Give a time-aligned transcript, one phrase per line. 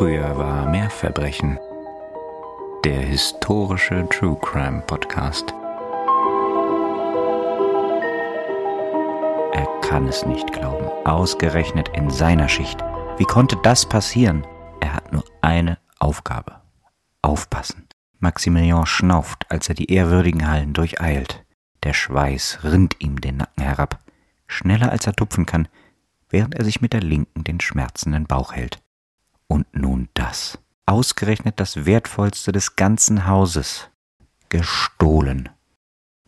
[0.00, 1.58] Früher war mehr Verbrechen.
[2.86, 5.52] Der historische True Crime Podcast.
[9.52, 10.86] Er kann es nicht glauben.
[11.04, 12.82] Ausgerechnet in seiner Schicht.
[13.18, 14.46] Wie konnte das passieren?
[14.80, 16.62] Er hat nur eine Aufgabe.
[17.20, 17.86] Aufpassen.
[18.20, 21.44] Maximilian schnauft, als er die ehrwürdigen Hallen durcheilt.
[21.82, 23.98] Der Schweiß rinnt ihm den Nacken herab.
[24.46, 25.68] Schneller als er tupfen kann,
[26.30, 28.80] während er sich mit der linken den schmerzenden Bauch hält.
[29.50, 30.60] Und nun das.
[30.86, 33.90] Ausgerechnet das Wertvollste des ganzen Hauses.
[34.48, 35.48] Gestohlen.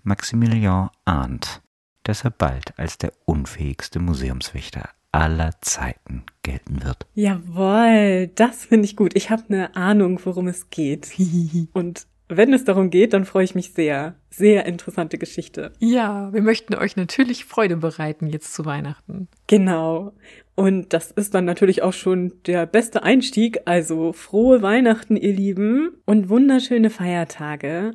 [0.02, 1.62] Maximilian ahnt,
[2.02, 7.06] dass er bald als der unfähigste Museumswächter aller Zeiten gelten wird.
[7.14, 9.14] Jawohl, das finde ich gut.
[9.14, 11.12] Ich habe eine Ahnung, worum es geht.
[11.72, 14.16] Und wenn es darum geht, dann freue ich mich sehr.
[14.30, 15.72] Sehr interessante Geschichte.
[15.78, 19.28] Ja, wir möchten euch natürlich Freude bereiten jetzt zu Weihnachten.
[19.46, 20.12] Genau.
[20.54, 23.62] Und das ist dann natürlich auch schon der beste Einstieg.
[23.64, 27.92] Also frohe Weihnachten, ihr Lieben, und wunderschöne Feiertage.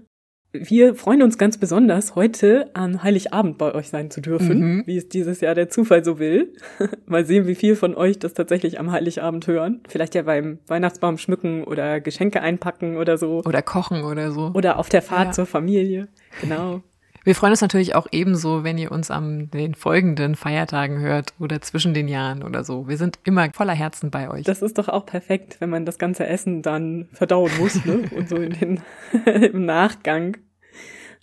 [0.53, 4.83] Wir freuen uns ganz besonders, heute am Heiligabend bei euch sein zu dürfen, mhm.
[4.85, 6.53] wie es dieses Jahr der Zufall so will.
[7.05, 9.81] Mal sehen, wie viel von euch das tatsächlich am Heiligabend hören.
[9.87, 13.43] Vielleicht ja beim Weihnachtsbaum schmücken oder Geschenke einpacken oder so.
[13.45, 14.51] Oder kochen oder so.
[14.55, 15.31] Oder auf der Fahrt ja.
[15.33, 16.07] zur Familie.
[16.41, 16.81] Genau.
[17.27, 21.59] Wir freuen uns natürlich auch ebenso, wenn ihr uns an den folgenden Feiertagen hört oder
[21.59, 22.87] zwischen den Jahren oder so.
[22.87, 24.45] Wir sind immer voller Herzen bei euch.
[24.45, 28.03] Das ist doch auch perfekt, wenn man das ganze Essen dann verdauen muss, ne?
[28.15, 28.79] Und so in den,
[29.25, 30.37] im Nachgang.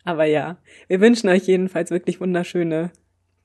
[0.04, 2.90] Aber ja, wir wünschen euch jedenfalls wirklich wunderschöne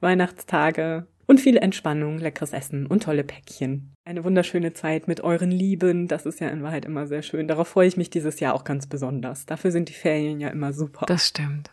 [0.02, 3.94] Weihnachtstage und viel Entspannung, leckeres Essen und tolle Päckchen.
[4.04, 7.48] Eine wunderschöne Zeit mit euren Lieben, das ist ja in Wahrheit immer sehr schön.
[7.48, 9.46] Darauf freue ich mich dieses Jahr auch ganz besonders.
[9.46, 11.06] Dafür sind die Ferien ja immer super.
[11.06, 11.72] Das stimmt.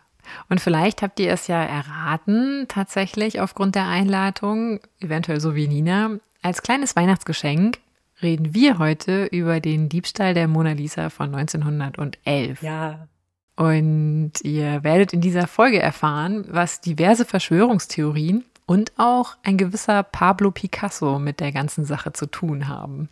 [0.49, 6.11] Und vielleicht habt ihr es ja erraten, tatsächlich aufgrund der Einladung, eventuell so wie Nina.
[6.41, 7.79] Als kleines Weihnachtsgeschenk
[8.21, 12.61] reden wir heute über den Diebstahl der Mona Lisa von 1911.
[12.61, 13.07] Ja.
[13.55, 20.51] Und ihr werdet in dieser Folge erfahren, was diverse Verschwörungstheorien und auch ein gewisser Pablo
[20.51, 23.09] Picasso mit der ganzen Sache zu tun haben.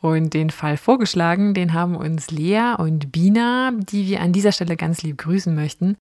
[0.00, 4.76] Und den Fall vorgeschlagen, den haben uns Lea und Bina, die wir an dieser Stelle
[4.76, 5.96] ganz lieb grüßen möchten.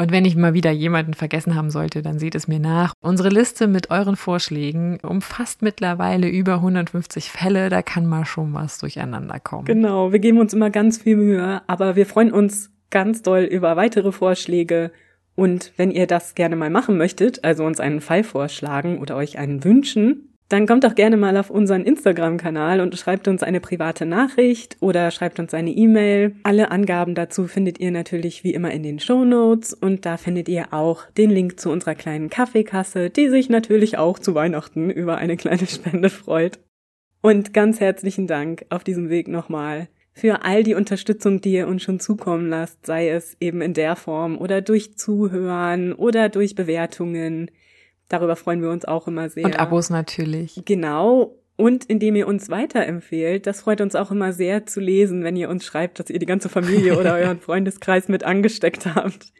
[0.00, 2.94] Und wenn ich mal wieder jemanden vergessen haben sollte, dann seht es mir nach.
[3.02, 7.68] Unsere Liste mit euren Vorschlägen umfasst mittlerweile über 150 Fälle.
[7.68, 9.66] Da kann mal schon was durcheinander kommen.
[9.66, 13.76] Genau, wir geben uns immer ganz viel Mühe, aber wir freuen uns ganz doll über
[13.76, 14.90] weitere Vorschläge.
[15.34, 19.36] Und wenn ihr das gerne mal machen möchtet, also uns einen Fall vorschlagen oder euch
[19.36, 24.04] einen wünschen, dann kommt doch gerne mal auf unseren Instagram-Kanal und schreibt uns eine private
[24.04, 26.34] Nachricht oder schreibt uns eine E-Mail.
[26.42, 30.48] Alle Angaben dazu findet ihr natürlich wie immer in den Show Notes und da findet
[30.48, 35.18] ihr auch den Link zu unserer kleinen Kaffeekasse, die sich natürlich auch zu Weihnachten über
[35.18, 36.58] eine kleine Spende freut.
[37.22, 41.84] Und ganz herzlichen Dank auf diesem Weg nochmal für all die Unterstützung, die ihr uns
[41.84, 47.52] schon zukommen lasst, sei es eben in der Form oder durch Zuhören oder durch Bewertungen.
[48.10, 49.44] Darüber freuen wir uns auch immer sehr.
[49.44, 50.60] Und Abos natürlich.
[50.66, 51.36] Genau.
[51.56, 55.48] Und indem ihr uns weiterempfehlt, das freut uns auch immer sehr zu lesen, wenn ihr
[55.48, 59.32] uns schreibt, dass ihr die ganze Familie oder euren Freundeskreis mit angesteckt habt.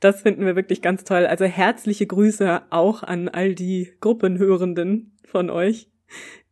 [0.00, 1.24] Das finden wir wirklich ganz toll.
[1.26, 5.88] Also herzliche Grüße auch an all die Gruppenhörenden von euch.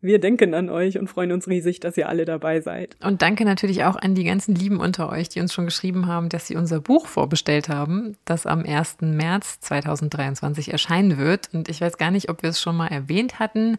[0.02, 2.96] Wir denken an euch und freuen uns riesig, dass ihr alle dabei seid.
[3.04, 6.30] Und danke natürlich auch an die ganzen Lieben unter euch, die uns schon geschrieben haben,
[6.30, 8.98] dass sie unser Buch vorbestellt haben, das am 1.
[9.02, 11.50] März 2023 erscheinen wird.
[11.52, 13.76] Und ich weiß gar nicht, ob wir es schon mal erwähnt hatten.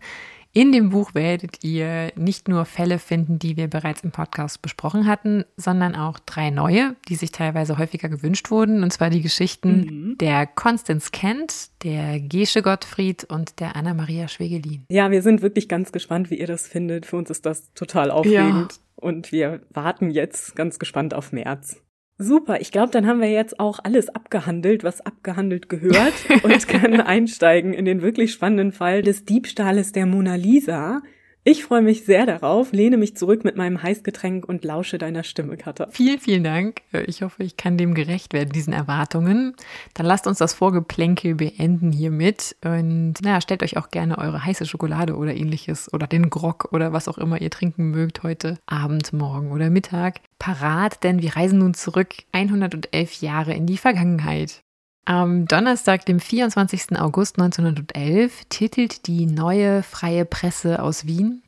[0.53, 5.07] In dem Buch werdet ihr nicht nur Fälle finden, die wir bereits im Podcast besprochen
[5.07, 8.83] hatten, sondern auch drei neue, die sich teilweise häufiger gewünscht wurden.
[8.83, 10.17] Und zwar die Geschichten mhm.
[10.17, 14.83] der Konstanz Kent, der Gesche Gottfried und der Anna-Maria Schwegelin.
[14.89, 17.05] Ja, wir sind wirklich ganz gespannt, wie ihr das findet.
[17.05, 18.73] Für uns ist das total aufregend.
[18.73, 18.77] Ja.
[18.95, 21.81] Und wir warten jetzt ganz gespannt auf März.
[22.21, 27.01] Super, ich glaube, dann haben wir jetzt auch alles abgehandelt, was abgehandelt gehört und können
[27.01, 31.01] einsteigen in den wirklich spannenden Fall des Diebstahles der Mona Lisa.
[31.43, 35.57] Ich freue mich sehr darauf, lehne mich zurück mit meinem Heißgetränk und lausche deiner Stimme,
[35.57, 35.87] Katha.
[35.89, 36.83] Vielen, vielen Dank.
[37.07, 39.55] Ich hoffe, ich kann dem gerecht werden, diesen Erwartungen.
[39.95, 44.67] Dann lasst uns das Vorgeplänkel beenden hiermit und naja, stellt euch auch gerne eure heiße
[44.67, 49.11] Schokolade oder ähnliches oder den Grog oder was auch immer ihr trinken mögt heute Abend,
[49.11, 54.61] morgen oder Mittag parat, denn wir reisen nun zurück 111 Jahre in die Vergangenheit.
[55.05, 56.99] Am Donnerstag, dem 24.
[56.99, 61.41] August 1911, titelt die neue freie Presse aus Wien,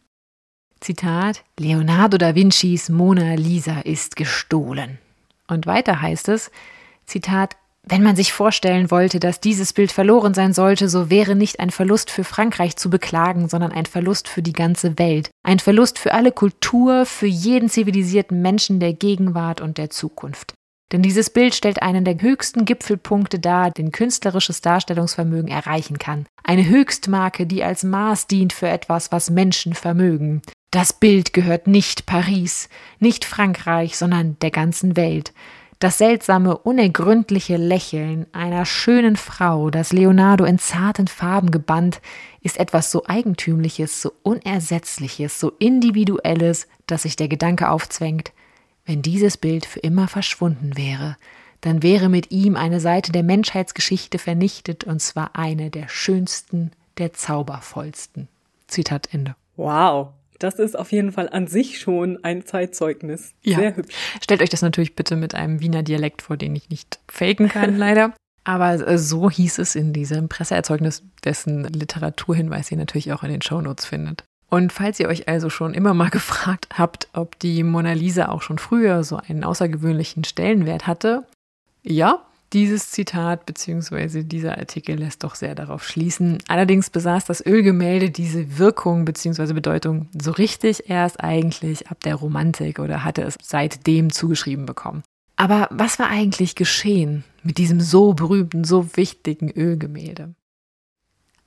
[0.83, 4.97] Zitat, Leonardo da Vincis Mona Lisa ist gestohlen.
[5.47, 6.51] Und weiter heißt es,
[7.05, 7.55] Zitat,
[7.85, 11.69] Wenn man sich vorstellen wollte, dass dieses Bild verloren sein sollte, so wäre nicht ein
[11.69, 15.29] Verlust für Frankreich zu beklagen, sondern ein Verlust für die ganze Welt.
[15.43, 20.53] Ein Verlust für alle Kultur, für jeden zivilisierten Menschen der Gegenwart und der Zukunft.
[20.93, 26.27] Denn dieses Bild stellt einen der höchsten Gipfelpunkte dar, den künstlerisches Darstellungsvermögen erreichen kann.
[26.43, 30.43] Eine Höchstmarke, die als Maß dient für etwas, was Menschen vermögen.
[30.69, 32.69] Das Bild gehört nicht Paris,
[32.99, 35.33] nicht Frankreich, sondern der ganzen Welt.
[35.79, 42.01] Das seltsame, unergründliche Lächeln einer schönen Frau, das Leonardo in zarten Farben gebannt,
[42.41, 48.31] ist etwas so Eigentümliches, so Unersetzliches, so Individuelles, dass sich der Gedanke aufzwängt,
[48.85, 51.17] wenn dieses Bild für immer verschwunden wäre,
[51.61, 57.13] dann wäre mit ihm eine Seite der Menschheitsgeschichte vernichtet, und zwar eine der schönsten, der
[57.13, 58.27] zaubervollsten.
[58.67, 59.35] Zitat Ende.
[59.55, 60.09] Wow.
[60.39, 63.33] Das ist auf jeden Fall an sich schon ein Zeitzeugnis.
[63.43, 63.59] Ja.
[63.59, 63.95] Sehr hübsch.
[64.21, 67.77] Stellt euch das natürlich bitte mit einem Wiener Dialekt vor, den ich nicht faken kann,
[67.77, 68.13] leider.
[68.43, 73.41] Aber äh, so hieß es in diesem Presseerzeugnis, dessen Literaturhinweis ihr natürlich auch in den
[73.41, 74.25] Shownotes findet.
[74.53, 78.43] Und falls ihr euch also schon immer mal gefragt habt, ob die Mona Lisa auch
[78.43, 81.25] schon früher so einen außergewöhnlichen Stellenwert hatte,
[81.81, 82.23] ja,
[82.53, 84.21] dieses Zitat bzw.
[84.21, 86.37] dieser Artikel lässt doch sehr darauf schließen.
[86.47, 89.53] Allerdings besaß das Ölgemälde diese Wirkung bzw.
[89.53, 95.01] Bedeutung so richtig erst eigentlich ab der Romantik oder hatte es seitdem zugeschrieben bekommen.
[95.35, 100.35] Aber was war eigentlich geschehen mit diesem so berühmten, so wichtigen Ölgemälde?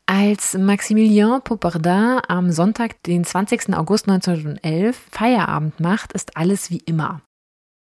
[0.08, 3.74] Als Maximilien Popardin am Sonntag, den 20.
[3.74, 7.22] August 1911, Feierabend macht, ist alles wie immer.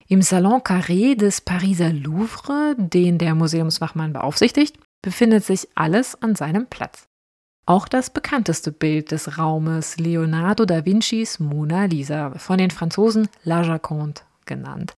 [0.08, 6.66] Im Salon Carré des Pariser Louvre, den der Museumswachmann beaufsichtigt, befindet sich alles an seinem
[6.66, 7.06] Platz.
[7.64, 13.62] Auch das bekannteste Bild des Raumes, Leonardo da Vincis Mona Lisa, von den Franzosen La
[13.62, 14.94] Jaconde genannt.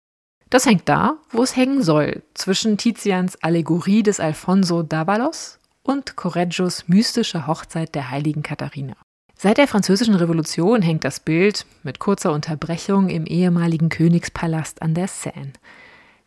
[0.48, 6.88] Das hängt da, wo es hängen soll, zwischen Tizians Allegorie des Alfonso d'Avalos und Correggios
[6.88, 8.94] mystische Hochzeit der heiligen Katharina.
[9.36, 15.08] Seit der Französischen Revolution hängt das Bild mit kurzer Unterbrechung im ehemaligen Königspalast an der
[15.08, 15.52] Seine.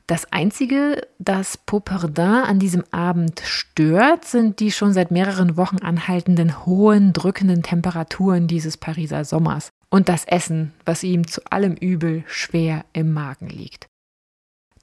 [0.07, 6.65] Das Einzige, das Popardin an diesem Abend stört, sind die schon seit mehreren Wochen anhaltenden
[6.65, 12.85] hohen, drückenden Temperaturen dieses Pariser Sommers und das Essen, was ihm zu allem Übel schwer
[12.93, 13.87] im Magen liegt.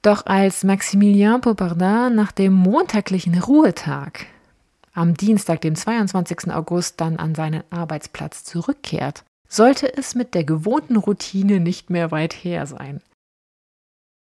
[0.01, 4.25] Doch als Maximilien Popardin nach dem montaglichen Ruhetag
[4.93, 6.51] am Dienstag, dem 22.
[6.51, 12.33] August, dann an seinen Arbeitsplatz zurückkehrt, sollte es mit der gewohnten Routine nicht mehr weit
[12.33, 13.01] her sein.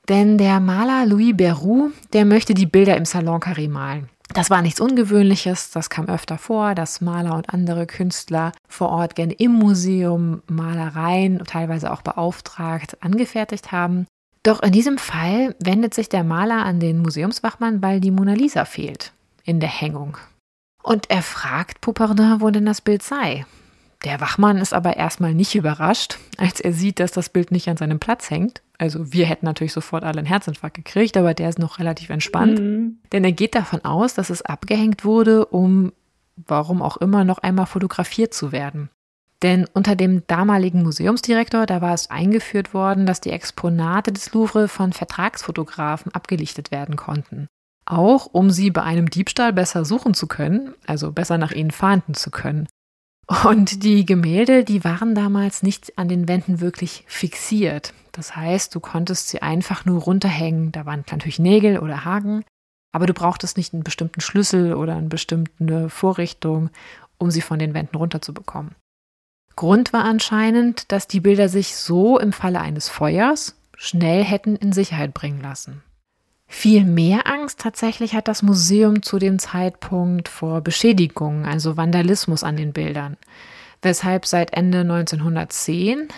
[0.08, 4.08] Denn der Maler Louis Berroux, der möchte die Bilder im Salon Carré malen.
[4.34, 9.14] Das war nichts Ungewöhnliches, das kam öfter vor, dass Maler und andere Künstler vor Ort
[9.14, 14.06] gerne im Museum Malereien, teilweise auch beauftragt, angefertigt haben.
[14.42, 18.64] Doch in diesem Fall wendet sich der Maler an den Museumswachmann, weil die Mona Lisa
[18.64, 19.12] fehlt
[19.44, 20.18] in der Hängung.
[20.88, 23.44] Und er fragt Poupardin, wo denn das Bild sei.
[24.04, 27.76] Der Wachmann ist aber erstmal nicht überrascht, als er sieht, dass das Bild nicht an
[27.76, 28.62] seinem Platz hängt.
[28.78, 32.58] Also wir hätten natürlich sofort alle einen Herzinfarkt gekriegt, aber der ist noch relativ entspannt.
[32.58, 33.00] Mhm.
[33.12, 35.92] Denn er geht davon aus, dass es abgehängt wurde, um,
[36.36, 38.88] warum auch immer, noch einmal fotografiert zu werden.
[39.42, 44.68] Denn unter dem damaligen Museumsdirektor, da war es eingeführt worden, dass die Exponate des Louvre
[44.68, 47.46] von Vertragsfotografen abgelichtet werden konnten
[47.90, 52.14] auch um sie bei einem Diebstahl besser suchen zu können, also besser nach ihnen fahnden
[52.14, 52.68] zu können.
[53.44, 57.92] Und die Gemälde, die waren damals nicht an den Wänden wirklich fixiert.
[58.12, 60.72] Das heißt, du konntest sie einfach nur runterhängen.
[60.72, 62.44] Da waren natürlich Nägel oder Haken,
[62.92, 66.70] aber du brauchtest nicht einen bestimmten Schlüssel oder eine bestimmte Vorrichtung,
[67.18, 68.74] um sie von den Wänden runterzubekommen.
[69.56, 74.72] Grund war anscheinend, dass die Bilder sich so im Falle eines Feuers schnell hätten in
[74.72, 75.82] Sicherheit bringen lassen.
[76.50, 82.56] Viel mehr Angst tatsächlich hat das Museum zu dem Zeitpunkt vor Beschädigungen, also Vandalismus an
[82.56, 83.18] den Bildern,
[83.82, 86.08] weshalb seit Ende 1910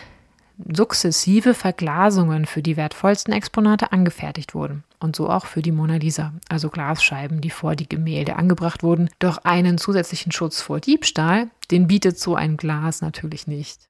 [0.72, 6.32] sukzessive Verglasungen für die wertvollsten Exponate angefertigt wurden und so auch für die Mona Lisa,
[6.49, 9.10] also Glasscheiben, die vor die Gemälde angebracht wurden.
[9.18, 13.88] Doch einen zusätzlichen Schutz vor Diebstahl, den bietet so ein Glas natürlich nicht.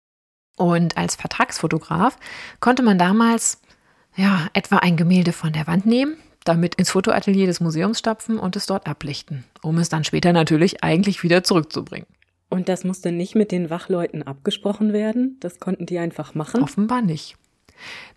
[0.57, 2.17] Und als Vertragsfotograf
[2.61, 3.61] konnte man damals
[4.17, 8.57] ja etwa ein Gemälde von der Wand nehmen, damit ins Fotoatelier des Museums stapfen und
[8.57, 12.07] es dort ablichten, um es dann später natürlich eigentlich wieder zurückzubringen.
[12.49, 15.37] Und das musste nicht mit den Wachleuten abgesprochen werden?
[15.41, 16.63] Das konnten die einfach machen?
[16.63, 17.37] Offenbar nicht.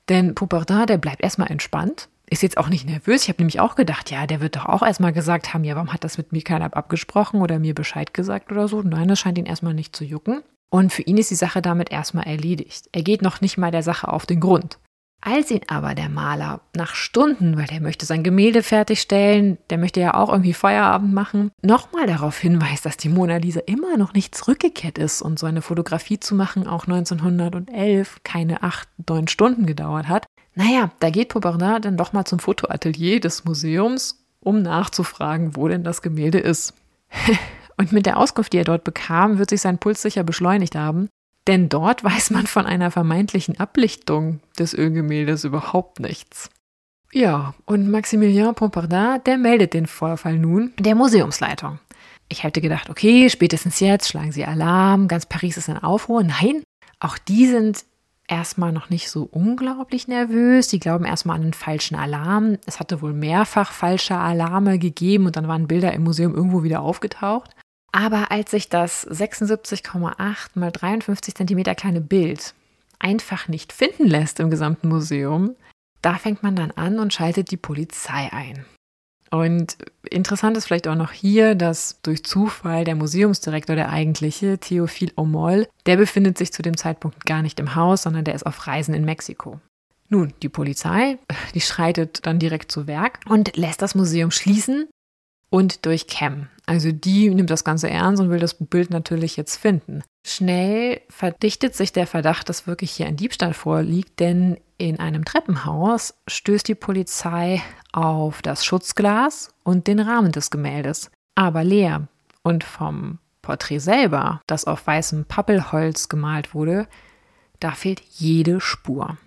[0.10, 3.24] Denn Poupardin, der bleibt erstmal entspannt, ist jetzt auch nicht nervös.
[3.24, 5.94] Ich habe nämlich auch gedacht, ja, der wird doch auch erstmal gesagt haben, ja, warum
[5.94, 8.82] hat das mit mir keiner abgesprochen oder mir Bescheid gesagt oder so.
[8.82, 10.42] Nein, das scheint ihn erstmal nicht zu jucken.
[10.70, 12.90] Und für ihn ist die Sache damit erstmal erledigt.
[12.92, 14.80] Er geht noch nicht mal der Sache auf den Grund.
[15.26, 20.02] Als ihn aber der Maler nach Stunden, weil der möchte sein Gemälde fertigstellen, der möchte
[20.02, 24.36] ja auch irgendwie Feierabend machen, nochmal darauf hinweist, dass die Mona Lisa immer noch nicht
[24.36, 30.10] zurückgekehrt ist und so eine Fotografie zu machen auch 1911 keine acht, neun Stunden gedauert
[30.10, 30.26] hat.
[30.56, 35.86] Naja, da geht Popardin dann doch mal zum Fotoatelier des Museums, um nachzufragen, wo denn
[35.86, 36.74] das Gemälde ist.
[37.78, 41.08] und mit der Auskunft, die er dort bekam, wird sich sein Puls sicher beschleunigt haben.
[41.48, 46.50] Denn dort weiß man von einer vermeintlichen Ablichtung des Ölgemäldes überhaupt nichts.
[47.12, 51.80] Ja, und Maximilien Pompardin, der meldet den Vorfall nun der Museumsleitung.
[52.30, 56.24] Ich hätte gedacht, okay, spätestens jetzt schlagen sie Alarm, ganz Paris ist in Aufruhr.
[56.24, 56.64] Nein,
[57.00, 57.86] auch die sind
[58.28, 60.68] erstmal noch nicht so unglaublich nervös.
[60.70, 62.58] Die glauben erstmal an einen falschen Alarm.
[62.66, 66.82] Es hatte wohl mehrfach falsche Alarme gegeben und dann waren Bilder im Museum irgendwo wieder
[66.82, 67.52] aufgetaucht.
[67.94, 70.16] Aber als sich das 76,8
[70.56, 72.56] mal 53 Zentimeter kleine Bild
[73.00, 75.56] einfach nicht finden lässt im gesamten Museum,
[76.02, 78.66] da fängt man dann an und schaltet die Polizei ein.
[79.30, 79.78] Und
[80.10, 85.68] interessant ist vielleicht auch noch hier, dass durch Zufall der Museumsdirektor, der eigentliche, Theophil Omol,
[85.86, 88.94] der befindet sich zu dem Zeitpunkt gar nicht im Haus, sondern der ist auf Reisen
[88.94, 89.60] in Mexiko.
[90.10, 91.18] Nun, die Polizei,
[91.54, 94.88] die schreitet dann direkt zu Werk und lässt das Museum schließen
[95.50, 96.48] und durch Cam.
[96.66, 100.04] Also die nimmt das Ganze ernst und will das Bild natürlich jetzt finden.
[100.26, 106.14] Schnell verdichtet sich der Verdacht, dass wirklich hier ein Diebstahl vorliegt, denn in einem Treppenhaus
[106.28, 112.08] stößt die Polizei auf das Schutzglas und den Rahmen des Gemäldes, aber leer.
[112.44, 116.88] Und vom Porträt selber, das auf weißem Pappelholz gemalt wurde,
[117.60, 119.18] da fehlt jede Spur.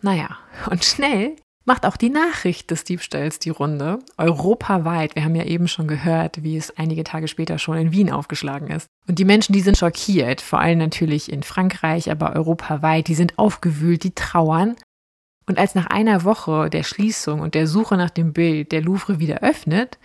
[0.00, 0.38] Naja,
[0.70, 4.00] und schnell macht auch die Nachricht des Diebstahls die Runde.
[4.16, 5.14] Europaweit.
[5.14, 8.68] Wir haben ja eben schon gehört, wie es einige Tage später schon in Wien aufgeschlagen
[8.68, 8.86] ist.
[9.06, 13.38] Und die Menschen, die sind schockiert, vor allem natürlich in Frankreich, aber europaweit, die sind
[13.38, 14.76] aufgewühlt, die trauern.
[15.46, 19.18] Und als nach einer Woche der Schließung und der Suche nach dem Bild der Louvre
[19.18, 19.98] wieder öffnet,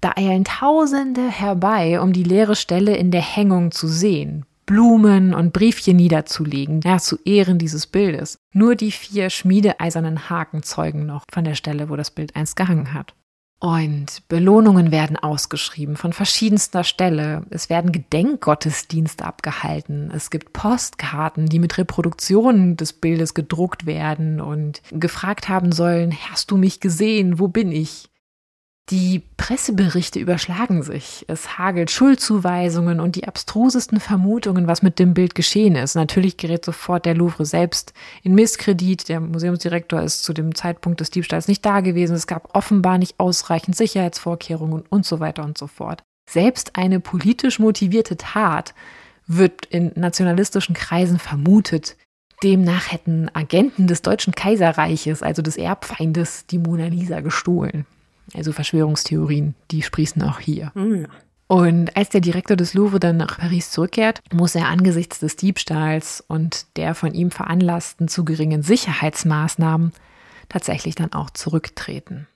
[0.00, 4.46] da eilen Tausende herbei, um die leere Stelle in der Hängung zu sehen.
[4.68, 8.38] Blumen und Briefchen niederzulegen, ja, zu Ehren dieses Bildes.
[8.52, 12.92] Nur die vier schmiedeeisernen Haken zeugen noch von der Stelle, wo das Bild einst gehangen
[12.92, 13.14] hat.
[13.60, 17.46] Und Belohnungen werden ausgeschrieben von verschiedenster Stelle.
[17.48, 20.12] Es werden Gedenkgottesdienste abgehalten.
[20.14, 26.50] Es gibt Postkarten, die mit Reproduktionen des Bildes gedruckt werden und gefragt haben sollen, hast
[26.50, 27.38] du mich gesehen?
[27.38, 28.10] Wo bin ich?
[28.90, 31.26] Die Presseberichte überschlagen sich.
[31.28, 35.94] Es hagelt Schuldzuweisungen und die abstrusesten Vermutungen, was mit dem Bild geschehen ist.
[35.94, 37.92] Natürlich gerät sofort der Louvre selbst
[38.22, 39.10] in Misskredit.
[39.10, 42.16] Der Museumsdirektor ist zu dem Zeitpunkt des Diebstahls nicht da gewesen.
[42.16, 46.02] Es gab offenbar nicht ausreichend Sicherheitsvorkehrungen und so weiter und so fort.
[46.30, 48.74] Selbst eine politisch motivierte Tat
[49.26, 51.98] wird in nationalistischen Kreisen vermutet.
[52.42, 57.84] Demnach hätten Agenten des Deutschen Kaiserreiches, also des Erbfeindes, die Mona Lisa gestohlen.
[58.34, 60.72] Also Verschwörungstheorien, die sprießen auch hier.
[60.74, 61.08] Ja.
[61.48, 66.22] Und als der Direktor des Louvre dann nach Paris zurückkehrt, muss er angesichts des Diebstahls
[66.28, 69.92] und der von ihm veranlassten zu geringen Sicherheitsmaßnahmen
[70.50, 72.26] tatsächlich dann auch zurücktreten.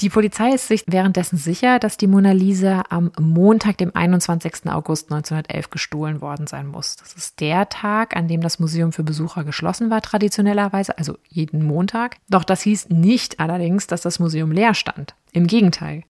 [0.00, 4.66] Die Polizei ist sich währenddessen sicher, dass die Mona Lisa am Montag, dem 21.
[4.66, 6.96] August 1911 gestohlen worden sein muss.
[6.96, 11.64] Das ist der Tag, an dem das Museum für Besucher geschlossen war, traditionellerweise, also jeden
[11.64, 12.16] Montag.
[12.28, 15.14] Doch das hieß nicht allerdings, dass das Museum leer stand.
[15.30, 16.04] Im Gegenteil.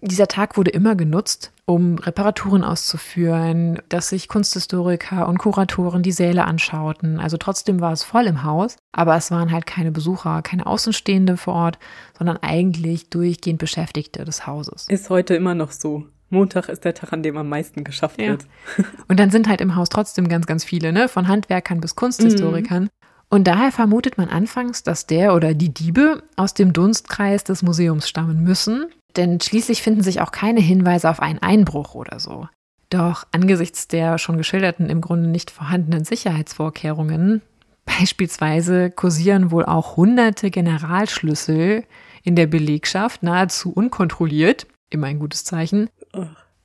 [0.00, 6.44] Dieser Tag wurde immer genutzt, um Reparaturen auszuführen, dass sich Kunsthistoriker und Kuratoren die Säle
[6.44, 7.20] anschauten.
[7.20, 11.36] Also trotzdem war es voll im Haus, aber es waren halt keine Besucher, keine Außenstehende
[11.36, 11.78] vor Ort,
[12.16, 14.86] sondern eigentlich durchgehend Beschäftigte des Hauses.
[14.88, 16.06] Ist heute immer noch so.
[16.30, 18.28] Montag ist der Tag, an dem am meisten geschafft ja.
[18.30, 18.46] wird.
[19.08, 21.08] Und dann sind halt im Haus trotzdem ganz, ganz viele, ne?
[21.08, 22.84] Von Handwerkern bis Kunsthistorikern.
[22.84, 22.90] Mhm.
[23.28, 28.08] Und daher vermutet man anfangs, dass der oder die Diebe aus dem Dunstkreis des Museums
[28.08, 32.48] stammen müssen denn schließlich finden sich auch keine Hinweise auf einen Einbruch oder so.
[32.90, 37.40] Doch angesichts der schon geschilderten im Grunde nicht vorhandenen Sicherheitsvorkehrungen,
[37.84, 41.84] beispielsweise kursieren wohl auch hunderte Generalschlüssel
[42.22, 45.88] in der Belegschaft nahezu unkontrolliert, immer ein gutes Zeichen,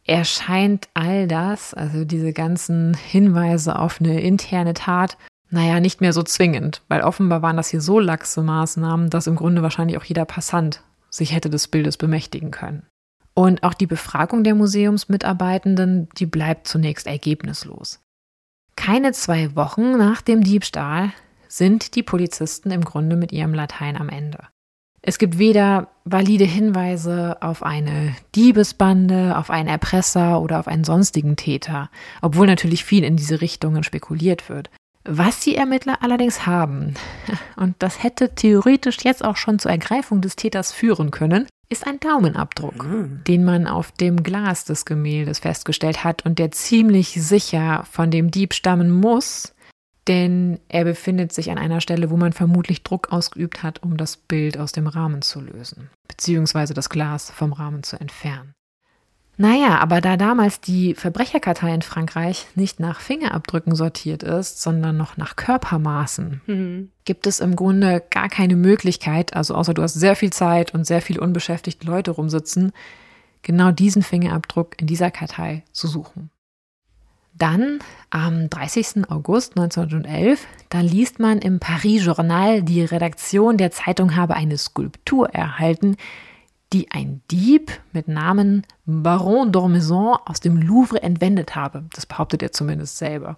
[0.03, 5.17] erscheint all das, also diese ganzen Hinweise auf eine interne Tat,
[5.49, 9.35] naja, nicht mehr so zwingend, weil offenbar waren das hier so laxe Maßnahmen, dass im
[9.35, 12.85] Grunde wahrscheinlich auch jeder Passant sich hätte des Bildes bemächtigen können.
[13.33, 17.99] Und auch die Befragung der Museumsmitarbeitenden, die bleibt zunächst ergebnislos.
[18.75, 21.11] Keine zwei Wochen nach dem Diebstahl
[21.47, 24.39] sind die Polizisten im Grunde mit ihrem Latein am Ende.
[25.01, 31.35] Es gibt weder valide Hinweise auf eine Diebesbande, auf einen Erpresser oder auf einen sonstigen
[31.35, 31.89] Täter,
[32.21, 34.69] obwohl natürlich viel in diese Richtungen spekuliert wird.
[35.09, 36.93] Was die Ermittler allerdings haben,
[37.55, 41.99] und das hätte theoretisch jetzt auch schon zur Ergreifung des Täters führen können, ist ein
[41.99, 43.21] Daumenabdruck, Mhm.
[43.25, 48.31] den man auf dem Glas des Gemäldes festgestellt hat und der ziemlich sicher von dem
[48.31, 49.53] Dieb stammen muss,
[50.07, 54.15] denn er befindet sich an einer Stelle, wo man vermutlich Druck ausgeübt hat, um das
[54.17, 58.53] Bild aus dem Rahmen zu lösen, beziehungsweise das Glas vom Rahmen zu entfernen.
[59.39, 65.15] Naja, aber da damals die Verbrecherkartei in Frankreich nicht nach Fingerabdrücken sortiert ist, sondern noch
[65.15, 66.89] nach Körpermaßen, Mhm.
[67.05, 70.85] gibt es im Grunde gar keine Möglichkeit, also außer du hast sehr viel Zeit und
[70.87, 72.71] sehr viele unbeschäftigte Leute rumsitzen,
[73.43, 76.31] genau diesen Fingerabdruck in dieser Kartei zu suchen.
[77.35, 77.77] Dann
[78.09, 79.07] am 30.
[79.11, 85.29] August 1911, da liest man im Paris Journal, die Redaktion der Zeitung habe eine Skulptur
[85.29, 85.97] erhalten,
[86.73, 91.85] die ein Dieb mit Namen Baron d'Ormezon aus dem Louvre entwendet habe.
[91.93, 93.37] Das behauptet er zumindest selber.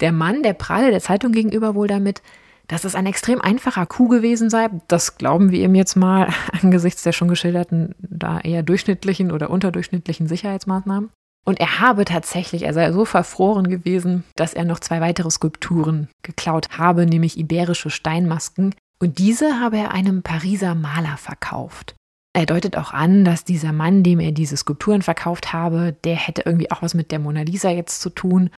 [0.00, 2.22] Der Mann, der prahle der Zeitung gegenüber wohl damit,
[2.68, 4.68] dass es ein extrem einfacher Coup gewesen sei.
[4.88, 6.32] Das glauben wir ihm jetzt mal
[6.62, 11.10] angesichts der schon geschilderten, da eher durchschnittlichen oder unterdurchschnittlichen Sicherheitsmaßnahmen.
[11.44, 16.08] Und er habe tatsächlich, er sei so verfroren gewesen, dass er noch zwei weitere Skulpturen
[16.22, 18.74] geklaut habe, nämlich iberische Steinmasken.
[19.00, 21.94] Und diese habe er einem Pariser Maler verkauft.
[22.32, 26.42] Er deutet auch an, dass dieser Mann, dem er diese Skulpturen verkauft habe, der hätte
[26.46, 28.50] irgendwie auch was mit der Mona Lisa jetzt zu tun.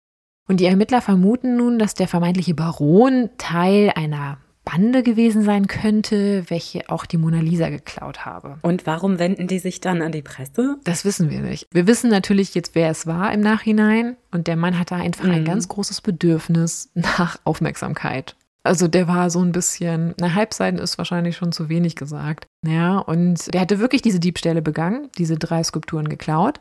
[0.49, 6.45] Und die Ermittler vermuten nun, dass der vermeintliche Baron Teil einer Bande gewesen sein könnte,
[6.49, 8.59] welche auch die Mona Lisa geklaut habe.
[8.63, 10.77] Und warum wenden die sich dann an die Presse?
[10.85, 11.67] Das wissen wir nicht.
[11.73, 14.17] Wir wissen natürlich jetzt, wer es war im Nachhinein.
[14.31, 15.47] Und der Mann hatte einfach ein Mhm.
[15.47, 18.37] ganz großes Bedürfnis nach Aufmerksamkeit.
[18.65, 22.47] Also der war so ein bisschen, na, Halbseiten ist wahrscheinlich schon zu wenig gesagt.
[22.67, 26.61] Ja, und der hatte wirklich diese Diebstähle begangen, diese drei Skulpturen geklaut.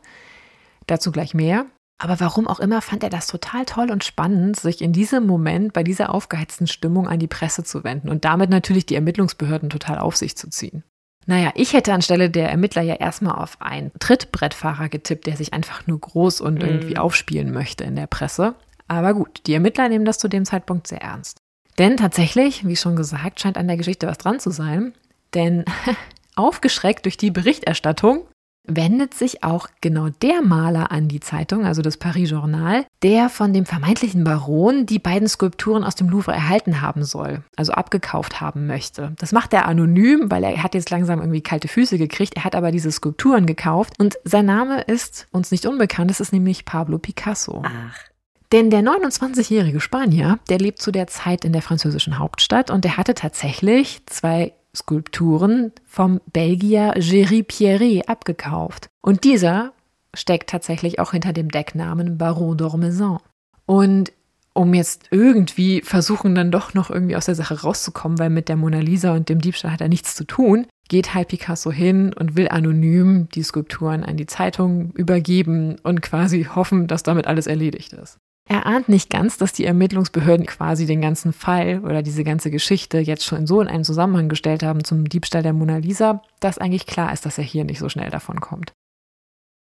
[0.88, 1.66] Dazu gleich mehr.
[2.02, 5.74] Aber warum auch immer fand er das total toll und spannend, sich in diesem Moment
[5.74, 10.00] bei dieser aufgeheizten Stimmung an die Presse zu wenden und damit natürlich die Ermittlungsbehörden total
[10.00, 10.84] auf sich zu ziehen.
[11.28, 15.86] Naja, ich hätte anstelle der Ermittler ja erstmal auf einen Trittbrettfahrer getippt, der sich einfach
[15.86, 16.62] nur groß und Mhm.
[16.68, 18.56] irgendwie aufspielen möchte in der Presse.
[18.88, 21.38] Aber gut, die Ermittler nehmen das zu dem Zeitpunkt sehr ernst.
[21.78, 24.94] Denn tatsächlich, wie schon gesagt, scheint an der Geschichte was dran zu sein.
[25.34, 25.66] Denn
[26.36, 28.26] aufgeschreckt durch die Berichterstattung
[28.68, 33.54] wendet sich auch genau der Maler an die Zeitung, also das Paris Journal, der von
[33.54, 38.68] dem vermeintlichen Baron die beiden Skulpturen aus dem Louvre erhalten haben soll, also abgekauft haben
[38.68, 39.14] möchte.
[39.18, 42.36] Das macht er anonym, weil er hat jetzt langsam irgendwie kalte Füße gekriegt.
[42.36, 46.34] Er hat aber diese Skulpturen gekauft und sein Name ist uns nicht unbekannt, es ist
[46.34, 47.64] nämlich Pablo Picasso.
[47.66, 48.11] Ach.
[48.52, 52.98] Denn der 29-jährige Spanier, der lebt zu der Zeit in der französischen Hauptstadt und der
[52.98, 58.90] hatte tatsächlich zwei Skulpturen vom Belgier Géry Pierret abgekauft.
[59.02, 59.72] Und dieser
[60.14, 63.20] steckt tatsächlich auch hinter dem Decknamen Baron d'Ormezon.
[63.66, 64.12] Und
[64.54, 68.58] um jetzt irgendwie versuchen, dann doch noch irgendwie aus der Sache rauszukommen, weil mit der
[68.58, 72.36] Mona Lisa und dem Diebstahl hat er nichts zu tun, geht halt Picasso hin und
[72.36, 77.94] will anonym die Skulpturen an die Zeitung übergeben und quasi hoffen, dass damit alles erledigt
[77.94, 78.18] ist.
[78.50, 83.00] Er ahnt nicht ganz, dass die Ermittlungsbehörden quasi den ganzen Fall oder diese ganze Geschichte
[83.00, 86.86] jetzt schon so in einen Zusammenhang gestellt haben zum Diebstahl der Mona Lisa, dass eigentlich
[86.86, 88.74] klar ist, dass er hier nicht so schnell davon kommt.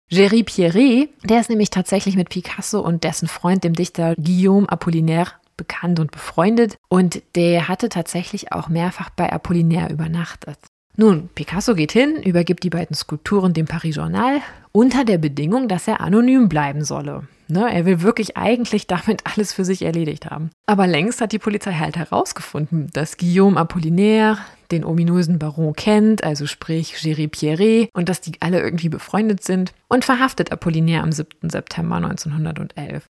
[0.10, 5.32] Géry Pierret, der ist nämlich tatsächlich mit Picasso und dessen Freund, dem Dichter Guillaume Apollinaire,
[5.56, 10.58] bekannt und befreundet und der hatte tatsächlich auch mehrfach bei Apollinaire übernachtet.
[10.96, 15.88] Nun, Picasso geht hin, übergibt die beiden Skulpturen dem Paris Journal unter der Bedingung, dass
[15.88, 17.28] er anonym bleiben solle.
[17.48, 20.50] Ne, er will wirklich eigentlich damit alles für sich erledigt haben.
[20.66, 24.38] Aber längst hat die Polizei halt herausgefunden, dass Guillaume Apollinaire
[24.72, 29.74] den ominösen Baron kennt, also sprich Géry Pierret, und dass die alle irgendwie befreundet sind
[29.88, 31.50] und verhaftet Apollinaire am 7.
[31.50, 33.06] September 1911.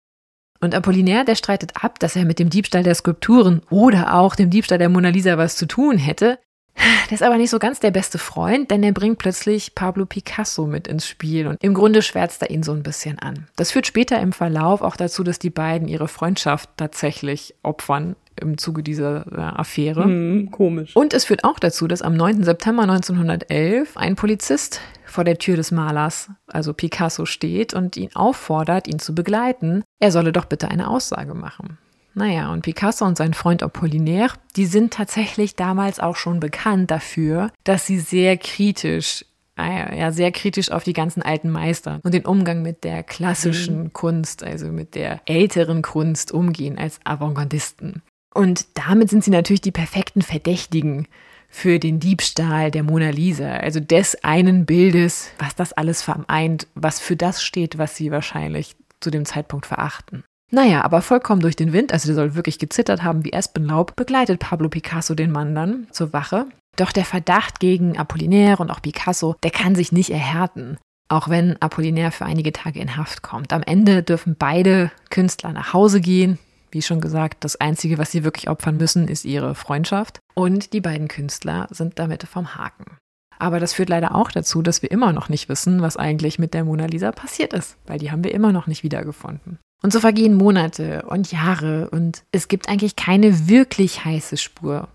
[0.60, 4.50] Und Apollinaire, der streitet ab, dass er mit dem Diebstahl der Skulpturen oder auch dem
[4.50, 6.38] Diebstahl der Mona Lisa was zu tun hätte.
[6.78, 10.66] Der ist aber nicht so ganz der beste Freund, denn er bringt plötzlich Pablo Picasso
[10.66, 13.46] mit ins Spiel und im Grunde schwärzt er ihn so ein bisschen an.
[13.56, 18.58] Das führt später im Verlauf auch dazu, dass die beiden ihre Freundschaft tatsächlich opfern im
[18.58, 20.04] Zuge dieser äh, Affäre.
[20.04, 20.94] Hm, komisch.
[20.94, 22.44] Und es führt auch dazu, dass am 9.
[22.44, 28.86] September 1911 ein Polizist vor der Tür des Malers, also Picasso, steht und ihn auffordert,
[28.86, 29.82] ihn zu begleiten.
[29.98, 31.78] Er solle doch bitte eine Aussage machen.
[32.18, 37.52] Naja, und Picasso und sein Freund Apollinaire, die sind tatsächlich damals auch schon bekannt dafür,
[37.62, 39.24] dass sie sehr kritisch,
[39.56, 43.92] äh, ja, sehr kritisch auf die ganzen alten Meister und den Umgang mit der klassischen
[43.92, 48.02] Kunst, also mit der älteren Kunst umgehen als Avantgardisten.
[48.34, 51.06] Und damit sind sie natürlich die perfekten Verdächtigen
[51.48, 56.98] für den Diebstahl der Mona Lisa, also des einen Bildes, was das alles vereint, was
[56.98, 60.24] für das steht, was sie wahrscheinlich zu dem Zeitpunkt verachten.
[60.50, 64.40] Naja, aber vollkommen durch den Wind, also der soll wirklich gezittert haben wie Espenlaub, begleitet
[64.40, 66.46] Pablo Picasso den Mann dann zur Wache.
[66.76, 70.78] Doch der Verdacht gegen Apollinaire und auch Picasso, der kann sich nicht erhärten.
[71.10, 73.52] Auch wenn Apollinaire für einige Tage in Haft kommt.
[73.52, 76.38] Am Ende dürfen beide Künstler nach Hause gehen.
[76.70, 80.20] Wie schon gesagt, das Einzige, was sie wirklich opfern müssen, ist ihre Freundschaft.
[80.34, 82.98] Und die beiden Künstler sind damit vom Haken.
[83.38, 86.54] Aber das führt leider auch dazu, dass wir immer noch nicht wissen, was eigentlich mit
[86.54, 89.58] der Mona Lisa passiert ist, weil die haben wir immer noch nicht wiedergefunden.
[89.82, 94.88] Und so vergehen Monate und Jahre und es gibt eigentlich keine wirklich heiße Spur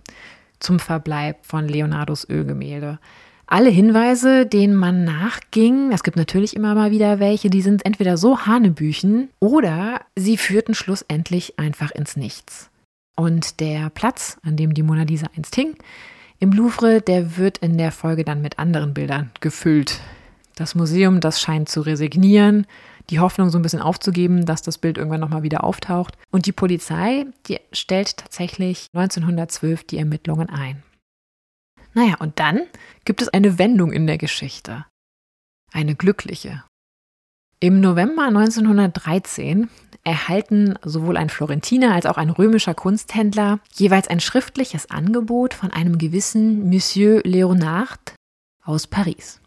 [0.60, 3.00] zum Verbleib von Leonardos Ölgemälde.
[3.46, 8.18] Alle Hinweise, denen man nachging, es gibt natürlich immer mal wieder welche, die sind entweder
[8.18, 12.70] so Hanebüchen oder sie führten schlussendlich einfach ins Nichts.
[13.16, 15.76] Und der Platz, an dem die Mona Lisa einst hing,
[16.40, 20.02] im Louvre, der wird in der Folge dann mit anderen Bildern gefüllt.
[20.56, 22.66] Das Museum, das scheint zu resignieren,
[23.10, 26.18] die Hoffnung so ein bisschen aufzugeben, dass das Bild irgendwann nochmal wieder auftaucht.
[26.32, 30.84] Und die Polizei, die stellt tatsächlich 1912 die Ermittlungen ein.
[31.94, 32.62] Naja, und dann
[33.06, 34.86] gibt es eine Wendung in der Geschichte.
[35.72, 36.64] Eine glückliche.
[37.60, 39.70] Im November 1913
[40.04, 45.98] erhalten sowohl ein Florentiner als auch ein römischer Kunsthändler jeweils ein schriftliches Angebot von einem
[45.98, 48.16] gewissen Monsieur Léonard
[48.66, 49.43] aus Paris.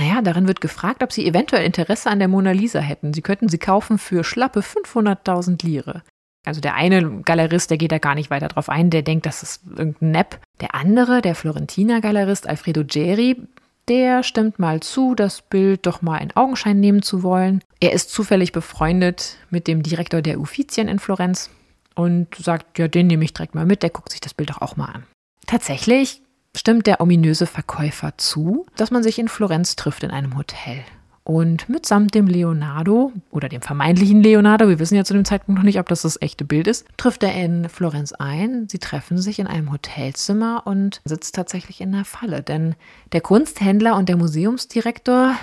[0.00, 3.12] Naja, darin wird gefragt, ob sie eventuell Interesse an der Mona Lisa hätten.
[3.12, 6.02] Sie könnten sie kaufen für schlappe 500.000 Lire.
[6.46, 9.42] Also der eine Galerist, der geht da gar nicht weiter drauf ein, der denkt, das
[9.42, 10.40] ist irgendein Nepp.
[10.62, 13.36] Der andere, der Florentiner Galerist Alfredo Geri,
[13.88, 17.62] der stimmt mal zu, das Bild doch mal in Augenschein nehmen zu wollen.
[17.78, 21.50] Er ist zufällig befreundet mit dem Direktor der Uffizien in Florenz
[21.94, 24.62] und sagt, ja, den nehme ich direkt mal mit, der guckt sich das Bild doch
[24.62, 25.04] auch mal an.
[25.46, 26.22] Tatsächlich
[26.60, 30.84] stimmt der ominöse Verkäufer zu, dass man sich in Florenz trifft in einem Hotel.
[31.24, 35.64] Und mitsamt dem Leonardo oder dem vermeintlichen Leonardo, wir wissen ja zu dem Zeitpunkt noch
[35.64, 38.68] nicht, ob das das echte Bild ist, trifft er in Florenz ein.
[38.68, 42.42] Sie treffen sich in einem Hotelzimmer und sitzt tatsächlich in der Falle.
[42.42, 42.74] Denn
[43.12, 45.36] der Kunsthändler und der Museumsdirektor,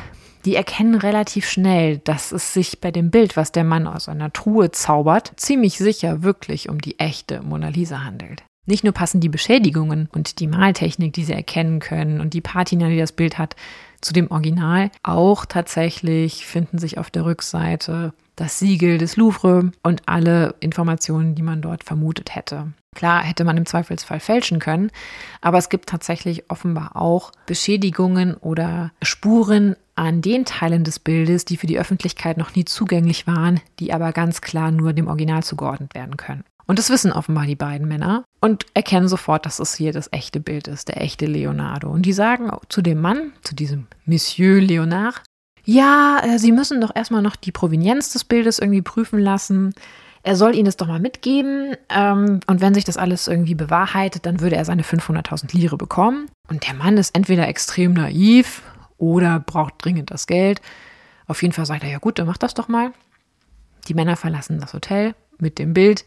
[0.45, 4.32] die erkennen relativ schnell, dass es sich bei dem Bild, was der Mann aus einer
[4.32, 8.43] Truhe zaubert, ziemlich sicher wirklich um die echte Mona Lisa handelt.
[8.67, 12.89] Nicht nur passen die Beschädigungen und die Maltechnik, die sie erkennen können und die Patina,
[12.89, 13.56] die das Bild hat,
[14.01, 14.91] zu dem Original.
[15.03, 21.41] Auch tatsächlich finden sich auf der Rückseite das Siegel des Louvre und alle Informationen, die
[21.41, 22.73] man dort vermutet hätte.
[22.93, 24.91] Klar hätte man im Zweifelsfall fälschen können,
[25.39, 31.58] aber es gibt tatsächlich offenbar auch Beschädigungen oder Spuren an den Teilen des Bildes, die
[31.58, 35.95] für die Öffentlichkeit noch nie zugänglich waren, die aber ganz klar nur dem Original zugeordnet
[35.95, 36.43] werden können.
[36.67, 40.41] Und das wissen offenbar die beiden Männer und erkennen sofort, dass es hier das echte
[40.41, 41.89] Bild ist, der echte Leonardo.
[41.89, 45.23] Und die sagen zu dem Mann, zu diesem Monsieur Leonard,
[45.63, 49.73] ja, äh, sie müssen doch erstmal noch die Provenienz des Bildes irgendwie prüfen lassen.
[50.23, 51.75] Er soll ihnen das doch mal mitgeben.
[51.89, 56.30] Ähm, und wenn sich das alles irgendwie bewahrheitet, dann würde er seine 500.000 Lire bekommen.
[56.49, 58.62] Und der Mann ist entweder extrem naiv
[58.97, 60.62] oder braucht dringend das Geld.
[61.27, 62.93] Auf jeden Fall sagt er, ja gut, dann mach das doch mal.
[63.88, 66.06] Die Männer verlassen das Hotel mit dem Bild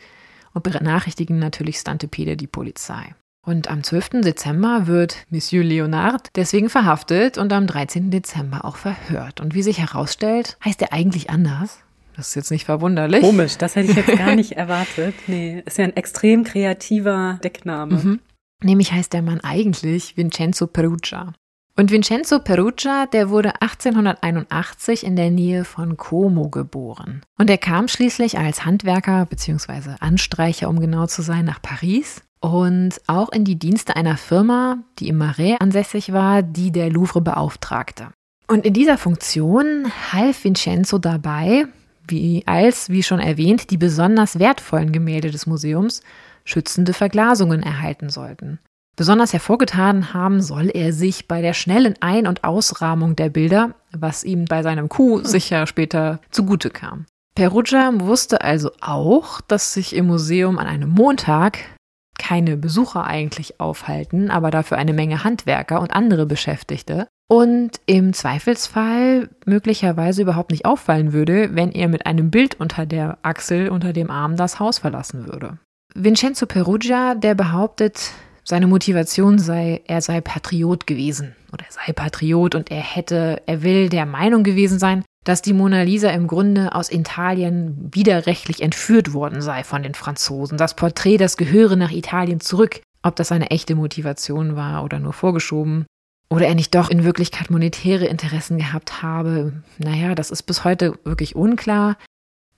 [0.55, 3.15] und benachrichtigen natürlich Stantepede die Polizei.
[3.47, 4.21] Und am 12.
[4.23, 8.11] Dezember wird Monsieur Leonard deswegen verhaftet und am 13.
[8.11, 9.41] Dezember auch verhört.
[9.41, 11.79] Und wie sich herausstellt, heißt er eigentlich anders.
[12.17, 13.23] Das ist jetzt nicht verwunderlich.
[13.23, 15.15] Komisch, das hätte ich jetzt gar nicht erwartet.
[15.27, 17.95] Nee, ist ja ein extrem kreativer Deckname.
[17.95, 18.21] Mhm.
[18.63, 21.33] Nämlich heißt der Mann eigentlich Vincenzo Perugia.
[21.77, 27.23] Und Vincenzo Perugia, der wurde 1881 in der Nähe von Como geboren.
[27.39, 29.95] Und er kam schließlich als Handwerker bzw.
[30.01, 35.09] Anstreicher, um genau zu sein, nach Paris und auch in die Dienste einer Firma, die
[35.09, 38.09] im Marais ansässig war, die der Louvre beauftragte.
[38.47, 41.67] Und in dieser Funktion half Vincenzo dabei,
[42.09, 46.03] wie als, wie schon erwähnt, die besonders wertvollen Gemälde des Museums
[46.45, 48.59] schützende Verglasungen erhalten sollten.
[48.97, 54.25] Besonders hervorgetan haben soll er sich bei der schnellen Ein- und Ausrahmung der Bilder, was
[54.25, 57.07] ihm bei seinem Coup sicher später zugute kam.
[57.35, 61.59] Perugia wusste also auch, dass sich im Museum an einem Montag
[62.19, 69.31] keine Besucher eigentlich aufhalten, aber dafür eine Menge Handwerker und andere Beschäftigte und im Zweifelsfall
[69.47, 74.11] möglicherweise überhaupt nicht auffallen würde, wenn er mit einem Bild unter der Achsel unter dem
[74.11, 75.59] Arm das Haus verlassen würde.
[75.95, 78.11] Vincenzo Perugia, der behauptet,
[78.45, 83.63] seine Motivation sei, er sei Patriot gewesen oder er sei Patriot und er hätte, er
[83.63, 89.13] will der Meinung gewesen sein, dass die Mona Lisa im Grunde aus Italien widerrechtlich entführt
[89.13, 90.57] worden sei von den Franzosen.
[90.57, 92.81] Das Porträt, das gehöre nach Italien zurück.
[93.03, 95.87] Ob das eine echte Motivation war oder nur vorgeschoben.
[96.29, 100.95] Oder er nicht doch in Wirklichkeit monetäre Interessen gehabt habe, naja, das ist bis heute
[101.05, 101.97] wirklich unklar.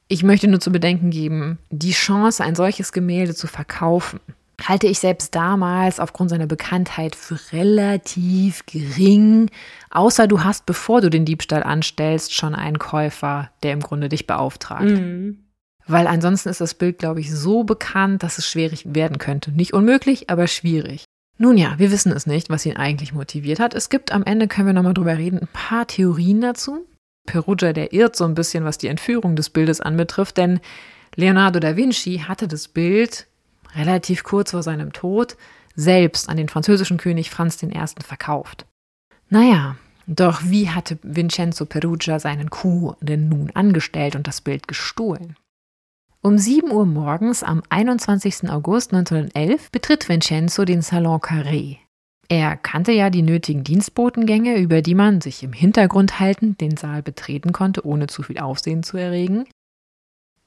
[0.08, 4.20] Ich möchte nur zu bedenken geben, die Chance, ein solches Gemälde zu verkaufen,
[4.60, 9.50] halte ich selbst damals aufgrund seiner Bekanntheit für relativ gering,
[9.90, 14.26] außer du hast, bevor du den Diebstahl anstellst, schon einen Käufer, der im Grunde dich
[14.26, 14.84] beauftragt.
[14.84, 15.44] Mhm.
[15.86, 19.50] Weil ansonsten ist das Bild, glaube ich, so bekannt, dass es schwierig werden könnte.
[19.50, 21.04] Nicht unmöglich, aber schwierig.
[21.38, 23.74] Nun ja, wir wissen es nicht, was ihn eigentlich motiviert hat.
[23.74, 26.86] Es gibt am Ende, können wir nochmal drüber reden, ein paar Theorien dazu.
[27.26, 30.60] Perugia, der irrt so ein bisschen, was die Entführung des Bildes anbetrifft, denn
[31.14, 33.26] Leonardo da Vinci hatte das Bild
[33.74, 35.37] relativ kurz vor seinem Tod
[35.74, 37.70] selbst an den französischen König Franz I.
[38.04, 38.66] verkauft.
[39.28, 45.37] Naja, doch wie hatte Vincenzo Perugia seinen Coup denn nun angestellt und das Bild gestohlen?
[46.20, 48.48] Um 7 Uhr morgens am 21.
[48.50, 51.78] August 1911 betritt Vincenzo den Salon Carré.
[52.28, 57.02] Er kannte ja die nötigen Dienstbotengänge, über die man sich im Hintergrund haltend den Saal
[57.02, 59.46] betreten konnte, ohne zu viel Aufsehen zu erregen.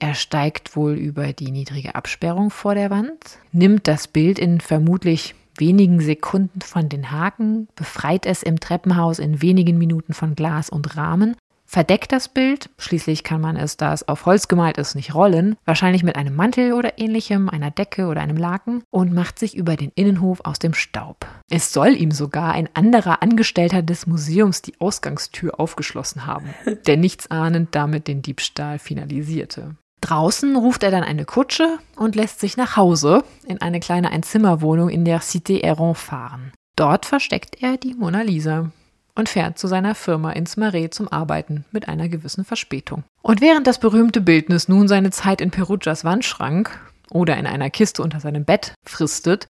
[0.05, 5.33] Er steigt wohl über die niedrige Absperrung vor der Wand, nimmt das Bild in vermutlich
[5.57, 10.95] wenigen Sekunden von den Haken, befreit es im Treppenhaus in wenigen Minuten von Glas und
[10.95, 15.15] Rahmen, verdeckt das Bild, schließlich kann man es, da es auf Holz gemalt ist, nicht
[15.15, 19.57] rollen, wahrscheinlich mit einem Mantel oder ähnlichem, einer Decke oder einem Laken und macht sich
[19.57, 21.25] über den Innenhof aus dem Staub.
[21.49, 26.53] Es soll ihm sogar ein anderer Angestellter des Museums die Ausgangstür aufgeschlossen haben,
[26.85, 29.75] der nichtsahnend damit den Diebstahl finalisierte.
[30.05, 34.89] Draußen ruft er dann eine Kutsche und lässt sich nach Hause in eine kleine Einzimmerwohnung
[34.89, 36.51] in der Cité Héron fahren.
[36.75, 38.69] Dort versteckt er die Mona Lisa
[39.15, 43.03] und fährt zu seiner Firma ins Marais zum Arbeiten mit einer gewissen Verspätung.
[43.23, 46.69] Und während das berühmte Bildnis nun seine Zeit in Perugias Wandschrank
[47.09, 49.47] oder in einer Kiste unter seinem Bett fristet,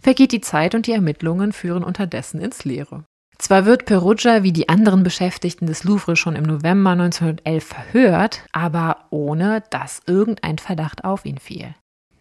[0.00, 3.04] vergeht die Zeit und die Ermittlungen führen unterdessen ins Leere.
[3.38, 9.06] Zwar wird Perugia wie die anderen Beschäftigten des Louvre schon im November 1911 verhört, aber
[9.10, 11.74] ohne dass irgendein Verdacht auf ihn fiel.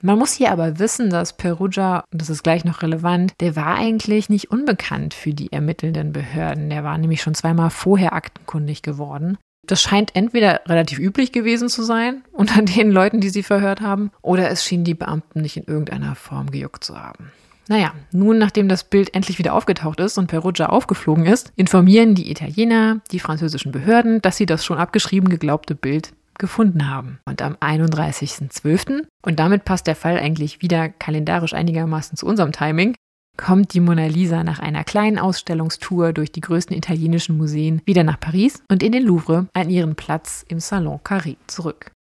[0.06, 4.28] Man muss hier aber wissen, dass Perugia, das ist gleich noch relevant, der war eigentlich
[4.28, 6.70] nicht unbekannt für die ermittelnden Behörden.
[6.70, 9.38] Der war nämlich schon zweimal vorher aktenkundig geworden.
[9.66, 14.12] Das scheint entweder relativ üblich gewesen zu sein unter den Leuten, die sie verhört haben,
[14.22, 17.32] oder es schien die Beamten nicht in irgendeiner Form gejuckt zu haben.
[17.68, 22.30] Naja, nun nachdem das Bild endlich wieder aufgetaucht ist und Perugia aufgeflogen ist, informieren die
[22.30, 27.20] Italiener die französischen Behörden, dass sie das schon abgeschrieben geglaubte Bild gefunden haben.
[27.26, 32.96] Und am 31.12., und damit passt der Fall eigentlich wieder kalendarisch einigermaßen zu unserem Timing,
[33.38, 38.20] kommt die Mona Lisa nach einer kleinen Ausstellungstour durch die größten italienischen Museen wieder nach
[38.20, 41.93] Paris und in den Louvre an ihren Platz im Salon Carré zurück.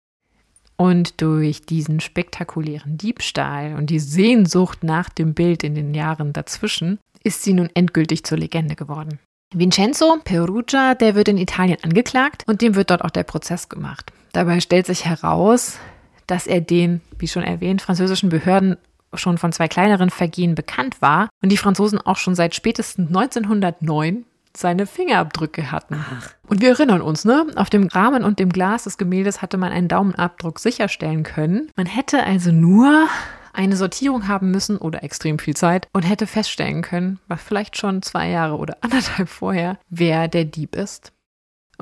[0.76, 6.98] Und durch diesen spektakulären Diebstahl und die Sehnsucht nach dem Bild in den Jahren dazwischen
[7.22, 9.18] ist sie nun endgültig zur Legende geworden.
[9.54, 14.12] Vincenzo Perugia, der wird in Italien angeklagt und dem wird dort auch der Prozess gemacht.
[14.32, 15.78] Dabei stellt sich heraus,
[16.26, 18.78] dass er den, wie schon erwähnt, französischen Behörden
[19.14, 24.24] schon von zwei kleineren Vergehen bekannt war und die Franzosen auch schon seit spätestens 1909
[24.56, 25.96] seine Fingerabdrücke hatten.
[25.98, 26.30] Ach.
[26.46, 27.46] Und wir erinnern uns, ne?
[27.56, 31.70] Auf dem Rahmen und dem Glas des Gemäldes hatte man einen Daumenabdruck sicherstellen können.
[31.76, 33.08] Man hätte also nur
[33.52, 38.02] eine Sortierung haben müssen oder extrem viel Zeit und hätte feststellen können, was vielleicht schon
[38.02, 41.12] zwei Jahre oder anderthalb vorher, wer der Dieb ist.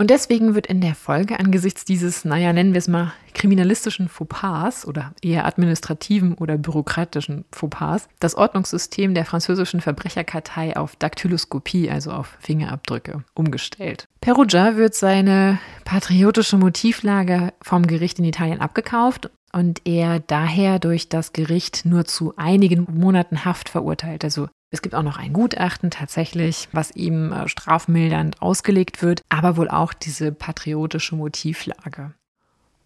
[0.01, 4.87] Und deswegen wird in der Folge angesichts dieses, naja, nennen wir es mal, kriminalistischen Fauxpas
[4.87, 12.39] oder eher administrativen oder bürokratischen Fauxpas das Ordnungssystem der französischen Verbrecherkartei auf Daktyloskopie, also auf
[12.41, 14.09] Fingerabdrücke, umgestellt.
[14.23, 21.35] Perugia wird seine patriotische Motivlage vom Gericht in Italien abgekauft und er daher durch das
[21.35, 26.69] Gericht nur zu einigen Monaten Haft verurteilt, also es gibt auch noch ein Gutachten tatsächlich,
[26.73, 32.15] was ihm äh, strafmildernd ausgelegt wird, aber wohl auch diese patriotische Motivlage.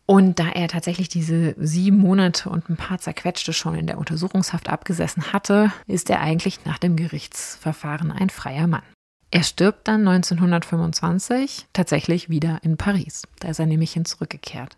[0.07, 4.69] Und da er tatsächlich diese sieben Monate und ein paar zerquetschte schon in der Untersuchungshaft
[4.69, 8.83] abgesessen hatte, ist er eigentlich nach dem Gerichtsverfahren ein freier Mann.
[9.31, 13.23] Er stirbt dann 1925 tatsächlich wieder in Paris.
[13.41, 14.77] Da ist er nämlich hin zurückgekehrt.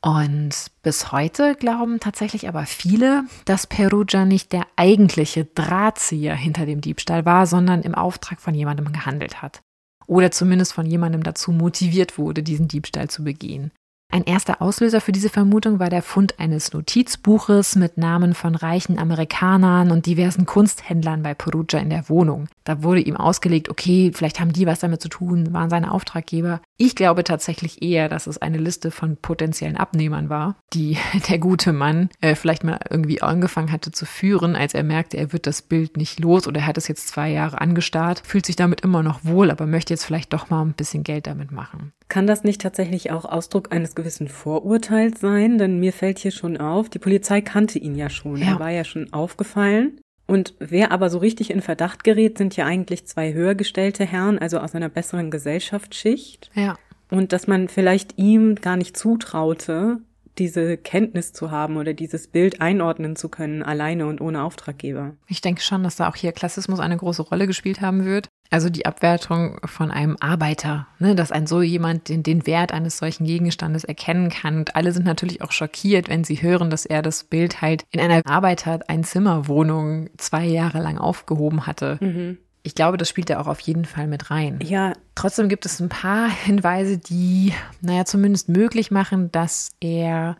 [0.00, 0.50] Und
[0.82, 7.24] bis heute glauben tatsächlich aber viele, dass Perugia nicht der eigentliche Drahtzieher hinter dem Diebstahl
[7.24, 9.62] war, sondern im Auftrag von jemandem gehandelt hat.
[10.06, 13.72] Oder zumindest von jemandem dazu motiviert wurde, diesen Diebstahl zu begehen.
[14.10, 18.98] Ein erster Auslöser für diese Vermutung war der Fund eines Notizbuches mit Namen von reichen
[18.98, 22.48] Amerikanern und diversen Kunsthändlern bei Perugia in der Wohnung.
[22.64, 26.62] Da wurde ihm ausgelegt, okay, vielleicht haben die was damit zu tun, waren seine Auftraggeber.
[26.78, 30.96] Ich glaube tatsächlich eher, dass es eine Liste von potenziellen Abnehmern war, die
[31.28, 35.34] der gute Mann äh, vielleicht mal irgendwie angefangen hatte zu führen, als er merkte, er
[35.34, 38.56] wird das Bild nicht los oder er hat es jetzt zwei Jahre angestarrt, fühlt sich
[38.56, 41.92] damit immer noch wohl, aber möchte jetzt vielleicht doch mal ein bisschen Geld damit machen.
[42.08, 45.58] Kann das nicht tatsächlich auch Ausdruck eines gewissen Vorurteils sein?
[45.58, 48.36] Denn mir fällt hier schon auf, die Polizei kannte ihn ja schon.
[48.36, 48.52] Ja.
[48.52, 50.00] Er war ja schon aufgefallen.
[50.26, 54.38] Und wer aber so richtig in Verdacht gerät, sind ja eigentlich zwei höher gestellte Herren,
[54.38, 56.50] also aus einer besseren Gesellschaftsschicht.
[56.54, 56.76] Ja.
[57.10, 60.00] Und dass man vielleicht ihm gar nicht zutraute,
[60.38, 65.16] diese Kenntnis zu haben oder dieses Bild einordnen zu können, alleine und ohne Auftraggeber.
[65.26, 68.28] Ich denke schon, dass da auch hier Klassismus eine große Rolle gespielt haben wird.
[68.50, 72.98] Also die Abwertung von einem Arbeiter, ne, dass ein so jemand den, den Wert eines
[72.98, 74.58] solchen Gegenstandes erkennen kann.
[74.58, 78.00] Und alle sind natürlich auch schockiert, wenn sie hören, dass er das Bild halt in
[78.00, 81.98] einer Arbeiter-Einzimmerwohnung zwei Jahre lang aufgehoben hatte.
[82.00, 82.38] Mhm.
[82.62, 84.58] Ich glaube, das spielt er auch auf jeden Fall mit rein.
[84.62, 84.92] Ja.
[85.14, 90.36] Trotzdem gibt es ein paar Hinweise, die, naja, zumindest möglich machen, dass er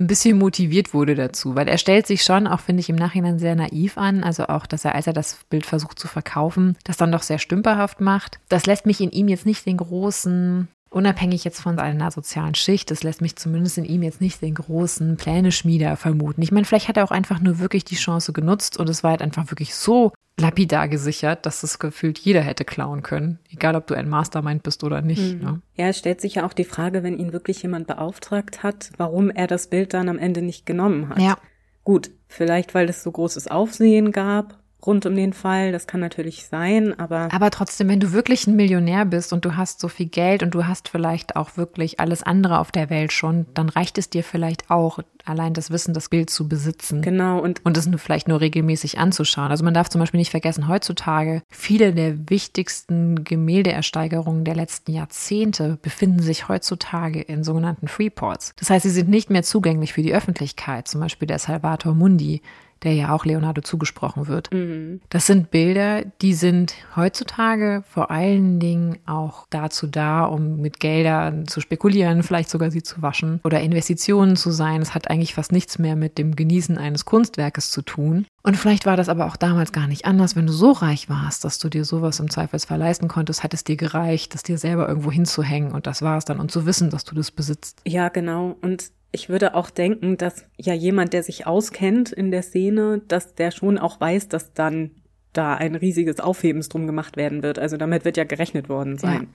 [0.00, 3.38] ein bisschen motiviert wurde dazu, weil er stellt sich schon, auch finde ich im Nachhinein
[3.38, 6.96] sehr naiv an, also auch, dass er, als er das Bild versucht zu verkaufen, das
[6.96, 8.40] dann doch sehr stümperhaft macht.
[8.48, 12.90] Das lässt mich in ihm jetzt nicht den großen Unabhängig jetzt von seiner sozialen Schicht,
[12.90, 16.42] das lässt mich zumindest in ihm jetzt nicht den großen Pläne-Schmieder vermuten.
[16.42, 19.12] Ich meine, vielleicht hat er auch einfach nur wirklich die Chance genutzt und es war
[19.12, 23.38] halt einfach wirklich so lapidar gesichert, dass es gefühlt jeder hätte klauen können.
[23.50, 25.36] Egal, ob du ein Mastermind bist oder nicht.
[25.36, 25.44] Mhm.
[25.44, 25.62] Ne?
[25.74, 29.30] Ja, es stellt sich ja auch die Frage, wenn ihn wirklich jemand beauftragt hat, warum
[29.30, 31.20] er das Bild dann am Ende nicht genommen hat.
[31.20, 31.36] Ja.
[31.84, 35.72] Gut, vielleicht weil es so großes Aufsehen gab rund um den Fall.
[35.72, 37.28] Das kann natürlich sein, aber.
[37.32, 40.54] Aber trotzdem, wenn du wirklich ein Millionär bist und du hast so viel Geld und
[40.54, 44.24] du hast vielleicht auch wirklich alles andere auf der Welt schon, dann reicht es dir
[44.24, 47.02] vielleicht auch, allein das Wissen, das Bild zu besitzen.
[47.02, 47.38] Genau.
[47.40, 49.50] Und, und es vielleicht nur regelmäßig anzuschauen.
[49.50, 55.78] Also man darf zum Beispiel nicht vergessen, heutzutage viele der wichtigsten Gemäldeersteigerungen der letzten Jahrzehnte
[55.82, 58.52] befinden sich heutzutage in sogenannten Freeports.
[58.56, 60.88] Das heißt, sie sind nicht mehr zugänglich für die Öffentlichkeit.
[60.88, 62.42] Zum Beispiel der Salvator Mundi
[62.82, 64.52] der ja auch Leonardo zugesprochen wird.
[64.52, 65.00] Mhm.
[65.08, 71.46] Das sind Bilder, die sind heutzutage vor allen Dingen auch dazu da, um mit Geldern
[71.46, 74.80] zu spekulieren, vielleicht sogar sie zu waschen oder Investitionen zu sein.
[74.80, 78.26] Es hat eigentlich fast nichts mehr mit dem Genießen eines Kunstwerkes zu tun.
[78.42, 81.44] Und vielleicht war das aber auch damals gar nicht anders, wenn du so reich warst,
[81.44, 84.88] dass du dir sowas im Zweifelsfall leisten konntest, hat es dir gereicht, das dir selber
[84.88, 87.82] irgendwo hinzuhängen und das war es dann und zu wissen, dass du das besitzt.
[87.86, 88.56] Ja, genau.
[88.62, 93.34] Und ich würde auch denken, dass ja jemand, der sich auskennt in der Szene, dass
[93.34, 94.92] der schon auch weiß, dass dann
[95.32, 97.58] da ein riesiges Aufhebens drum gemacht werden wird.
[97.58, 99.22] Also damit wird ja gerechnet worden sein.
[99.22, 99.28] Ja.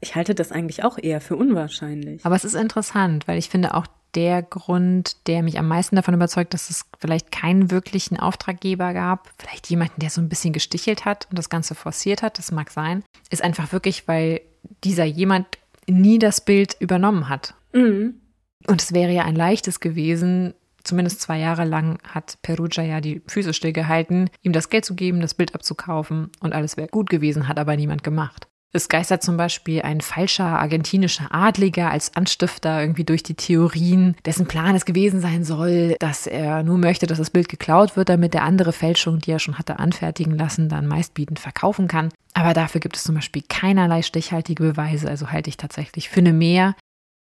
[0.00, 2.24] Ich halte das eigentlich auch eher für unwahrscheinlich.
[2.24, 6.14] Aber es ist interessant, weil ich finde auch der Grund, der mich am meisten davon
[6.14, 11.04] überzeugt, dass es vielleicht keinen wirklichen Auftraggeber gab, vielleicht jemanden, der so ein bisschen gestichelt
[11.04, 14.40] hat und das Ganze forciert hat, das mag sein, ist einfach wirklich, weil
[14.84, 15.46] dieser jemand
[15.88, 17.54] nie das Bild übernommen hat.
[17.72, 18.16] Mhm.
[18.66, 23.22] Und es wäre ja ein leichtes gewesen, zumindest zwei Jahre lang hat Perugia ja die
[23.26, 27.48] Füße stillgehalten, ihm das Geld zu geben, das Bild abzukaufen und alles wäre gut gewesen,
[27.48, 28.48] hat aber niemand gemacht.
[28.74, 34.46] Es geistert zum Beispiel ein falscher argentinischer Adliger als Anstifter irgendwie durch die Theorien, dessen
[34.46, 38.34] Plan es gewesen sein soll, dass er nur möchte, dass das Bild geklaut wird, damit
[38.34, 42.08] er andere Fälschungen, die er schon hatte anfertigen lassen, dann meistbietend verkaufen kann.
[42.32, 46.32] Aber dafür gibt es zum Beispiel keinerlei stichhaltige Beweise, also halte ich tatsächlich für eine
[46.32, 46.74] Mehr.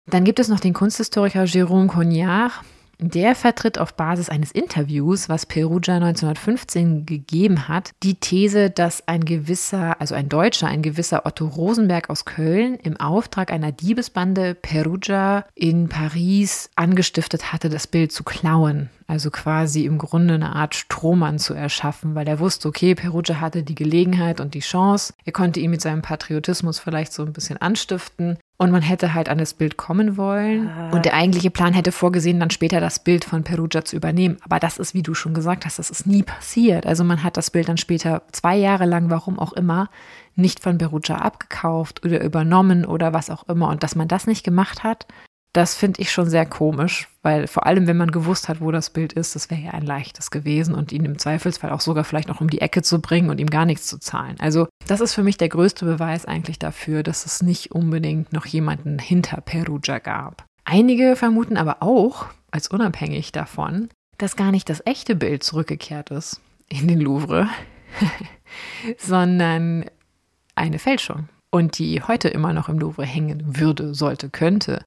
[0.06, 2.52] Dann gibt es noch den Kunsthistoriker Jérôme Cognard.
[3.00, 9.26] Der vertritt auf Basis eines Interviews, was Perugia 1915 gegeben hat, die These, dass ein
[9.26, 15.46] gewisser, also ein Deutscher, ein gewisser Otto Rosenberg aus Köln im Auftrag einer Diebesbande Perugia
[15.56, 18.90] in Paris angestiftet hatte, das Bild zu klauen.
[19.08, 23.64] Also quasi im Grunde eine Art Strohmann zu erschaffen, weil er wusste, okay, Perugia hatte
[23.64, 25.14] die Gelegenheit und die Chance.
[25.26, 28.38] Er konnte ihn mit seinem Patriotismus vielleicht so ein bisschen anstiften.
[28.58, 30.70] Und man hätte halt an das Bild kommen wollen.
[30.70, 30.92] Ah.
[30.92, 34.38] Und der eigentliche Plan hätte vorgesehen, dann später das Bild von Perugia zu übernehmen.
[34.46, 36.86] Aber das ist, wie du schon gesagt hast, das ist nie passiert.
[36.86, 39.90] Also man hat das Bild dann später zwei Jahre lang, warum auch immer,
[40.36, 43.70] nicht von Perugia abgekauft oder übernommen oder was auch immer.
[43.70, 45.08] Und dass man das nicht gemacht hat,
[45.54, 48.90] das finde ich schon sehr komisch, weil vor allem, wenn man gewusst hat, wo das
[48.90, 52.28] Bild ist, das wäre ja ein leichtes gewesen und ihn im Zweifelsfall auch sogar vielleicht
[52.28, 54.36] noch um die Ecke zu bringen und ihm gar nichts zu zahlen.
[54.40, 58.48] Also das ist für mich der größte Beweis eigentlich dafür, dass es nicht unbedingt noch
[58.48, 60.44] jemanden hinter Perugia gab.
[60.66, 66.42] Einige vermuten aber auch, als unabhängig davon, dass gar nicht das echte Bild zurückgekehrt ist
[66.68, 67.48] in den Louvre,
[68.98, 69.86] sondern
[70.56, 74.84] eine Fälschung und die heute immer noch im Louvre hängen würde, sollte, könnte.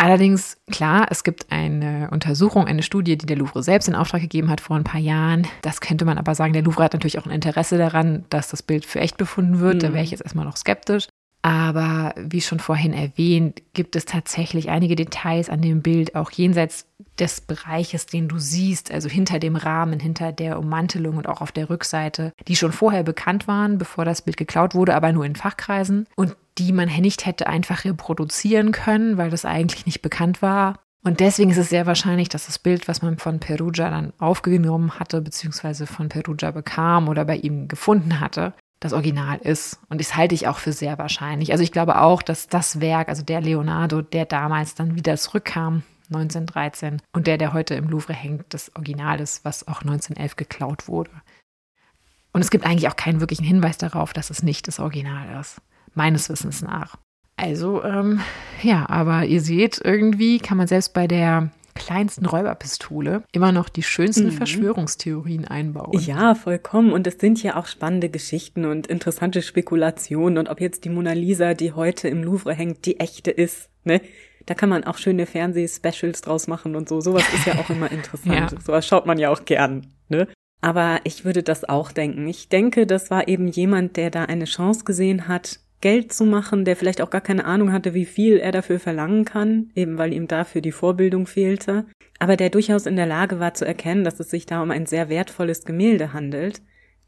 [0.00, 4.48] Allerdings, klar, es gibt eine Untersuchung, eine Studie, die der Louvre selbst in Auftrag gegeben
[4.48, 5.46] hat vor ein paar Jahren.
[5.62, 8.62] Das könnte man aber sagen, der Louvre hat natürlich auch ein Interesse daran, dass das
[8.62, 9.74] Bild für echt befunden wird.
[9.74, 9.78] Mhm.
[9.80, 11.08] Da wäre ich jetzt erstmal noch skeptisch.
[11.42, 16.86] Aber wie schon vorhin erwähnt, gibt es tatsächlich einige Details an dem Bild, auch jenseits
[17.18, 21.52] des Bereiches, den du siehst, also hinter dem Rahmen, hinter der Ummantelung und auch auf
[21.52, 25.36] der Rückseite, die schon vorher bekannt waren, bevor das Bild geklaut wurde, aber nur in
[25.36, 26.06] Fachkreisen.
[26.16, 30.80] Und die man nicht hätte einfach reproduzieren können, weil das eigentlich nicht bekannt war.
[31.04, 34.98] Und deswegen ist es sehr wahrscheinlich, dass das Bild, was man von Perugia dann aufgenommen
[34.98, 39.80] hatte, beziehungsweise von Perugia bekam oder bei ihm gefunden hatte, das Original ist.
[39.88, 41.52] Und das halte ich auch für sehr wahrscheinlich.
[41.52, 45.82] Also ich glaube auch, dass das Werk, also der Leonardo, der damals dann wieder zurückkam,
[46.08, 50.88] 1913, und der, der heute im Louvre hängt, das Original ist, was auch 1911 geklaut
[50.88, 51.10] wurde.
[52.32, 55.60] Und es gibt eigentlich auch keinen wirklichen Hinweis darauf, dass es nicht das Original ist.
[55.98, 56.96] Meines Wissens nach.
[57.36, 58.20] Also, ähm,
[58.62, 63.82] ja, aber ihr seht, irgendwie kann man selbst bei der kleinsten Räuberpistole immer noch die
[63.82, 64.32] schönsten mhm.
[64.32, 65.98] Verschwörungstheorien einbauen.
[65.98, 66.92] Ja, vollkommen.
[66.92, 70.38] Und es sind ja auch spannende Geschichten und interessante Spekulationen.
[70.38, 74.00] Und ob jetzt die Mona Lisa, die heute im Louvre hängt, die echte ist, ne?
[74.46, 77.00] Da kann man auch schöne Fernsehspecials draus machen und so.
[77.00, 78.52] Sowas ist ja auch immer interessant.
[78.52, 78.60] ja.
[78.60, 80.28] Sowas schaut man ja auch gern, ne?
[80.60, 82.26] Aber ich würde das auch denken.
[82.28, 86.64] Ich denke, das war eben jemand, der da eine Chance gesehen hat, Geld zu machen,
[86.64, 90.12] der vielleicht auch gar keine Ahnung hatte, wie viel er dafür verlangen kann, eben weil
[90.12, 91.86] ihm dafür die Vorbildung fehlte,
[92.18, 94.86] aber der durchaus in der Lage war zu erkennen, dass es sich da um ein
[94.86, 96.62] sehr wertvolles Gemälde handelt,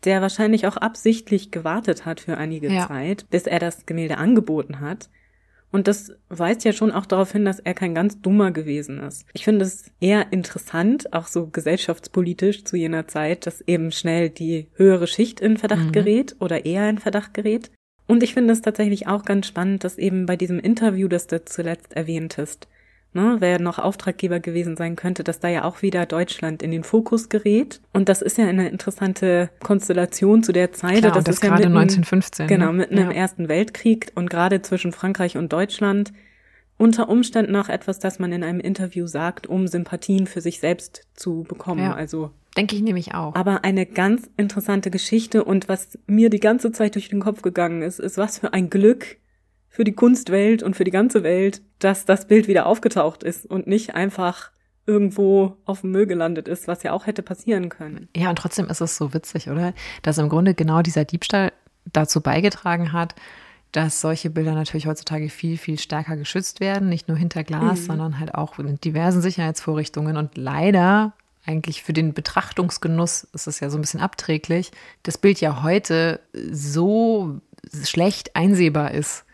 [0.05, 2.87] der wahrscheinlich auch absichtlich gewartet hat für einige ja.
[2.87, 5.11] Zeit, bis er das Gemälde angeboten hat,
[5.73, 9.25] und das weist ja schon auch darauf hin, dass er kein ganz dummer gewesen ist.
[9.33, 14.69] Ich finde es eher interessant, auch so gesellschaftspolitisch zu jener Zeit, dass eben schnell die
[14.75, 15.93] höhere Schicht in Verdacht mhm.
[15.93, 17.71] gerät oder eher in Verdacht gerät.
[18.11, 21.45] Und ich finde es tatsächlich auch ganz spannend, dass eben bei diesem Interview, das du
[21.45, 22.67] zuletzt erwähntest,
[23.13, 26.83] ne, wer noch Auftraggeber gewesen sein könnte, dass da ja auch wieder Deutschland in den
[26.83, 27.81] Fokus gerät.
[27.93, 30.99] Und das ist ja eine interessante Konstellation zu der Zeit.
[30.99, 32.49] Klar, das, das ist gerade ja mitten, 1915.
[32.49, 32.79] Genau, ne?
[32.79, 33.05] mitten ja.
[33.05, 36.13] im Ersten Weltkrieg und gerade zwischen Frankreich und Deutschland
[36.79, 41.07] unter Umständen auch etwas, das man in einem Interview sagt, um Sympathien für sich selbst
[41.15, 41.83] zu bekommen.
[41.83, 41.95] Ja.
[41.95, 43.35] Also Denke ich nämlich auch.
[43.35, 47.83] Aber eine ganz interessante Geschichte und was mir die ganze Zeit durch den Kopf gegangen
[47.83, 49.19] ist, ist, was für ein Glück,
[49.69, 53.67] für die Kunstwelt und für die ganze Welt, dass das Bild wieder aufgetaucht ist und
[53.67, 54.51] nicht einfach
[54.87, 58.09] irgendwo auf dem Müll gelandet ist, was ja auch hätte passieren können.
[58.17, 59.73] Ja, und trotzdem ist es so witzig, oder?
[60.03, 61.53] Dass im Grunde genau dieser Diebstahl
[61.93, 63.15] dazu beigetragen hat,
[63.71, 67.85] dass solche Bilder natürlich heutzutage viel, viel stärker geschützt werden, nicht nur hinter Glas, mhm.
[67.85, 70.17] sondern halt auch mit diversen Sicherheitsvorrichtungen.
[70.17, 71.13] Und leider
[71.47, 74.71] eigentlich für den Betrachtungsgenuss ist es ja so ein bisschen abträglich,
[75.03, 77.41] das Bild ja heute so
[77.85, 79.25] schlecht einsehbar ist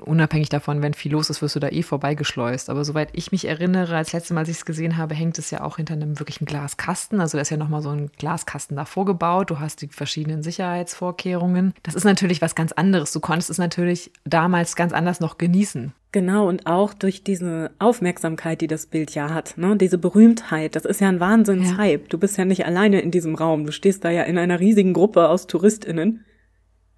[0.00, 2.70] unabhängig davon, wenn viel los ist, wirst du da eh vorbeigeschleust.
[2.70, 5.50] Aber soweit ich mich erinnere, als letztes Mal, als ich es gesehen habe, hängt es
[5.50, 7.20] ja auch hinter einem wirklichen Glaskasten.
[7.20, 9.50] Also da ist ja nochmal so ein Glaskasten davor gebaut.
[9.50, 11.74] Du hast die verschiedenen Sicherheitsvorkehrungen.
[11.82, 13.12] Das ist natürlich was ganz anderes.
[13.12, 15.92] Du konntest es natürlich damals ganz anders noch genießen.
[16.16, 19.76] Genau, und auch durch diese Aufmerksamkeit, die das Bild ja hat, ne?
[19.76, 22.02] diese Berühmtheit, das ist ja ein Wahnsinnshype.
[22.04, 22.08] Ja.
[22.08, 24.94] Du bist ja nicht alleine in diesem Raum, du stehst da ja in einer riesigen
[24.94, 26.24] Gruppe aus TouristInnen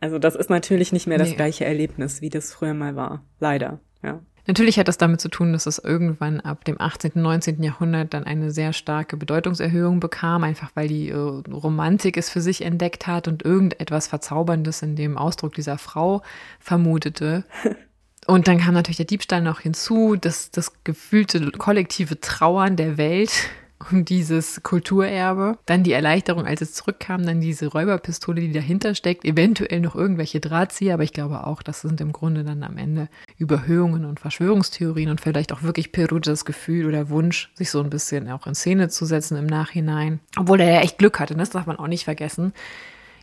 [0.00, 1.36] also das ist natürlich nicht mehr das nee.
[1.36, 3.24] gleiche Erlebnis, wie das früher mal war.
[3.40, 4.20] Leider, ja.
[4.46, 7.62] Natürlich hat das damit zu tun, dass es irgendwann ab dem 18., 19.
[7.62, 12.62] Jahrhundert dann eine sehr starke Bedeutungserhöhung bekam, einfach weil die äh, Romantik es für sich
[12.62, 16.22] entdeckt hat und irgendetwas Verzauberndes in dem Ausdruck dieser Frau
[16.60, 17.44] vermutete.
[18.28, 23.30] Und dann kam natürlich der Diebstahl noch hinzu, das, das gefühlte kollektive Trauern der Welt
[23.90, 25.56] um dieses Kulturerbe.
[25.64, 30.40] Dann die Erleichterung, als es zurückkam, dann diese Räuberpistole, die dahinter steckt, eventuell noch irgendwelche
[30.40, 33.08] Drahtzieher, aber ich glaube auch, das sind im Grunde dann am Ende
[33.38, 38.30] Überhöhungen und Verschwörungstheorien und vielleicht auch wirklich Perugias Gefühl oder Wunsch, sich so ein bisschen
[38.30, 40.20] auch in Szene zu setzen im Nachhinein.
[40.36, 42.52] Obwohl er ja echt Glück hatte, das darf man auch nicht vergessen.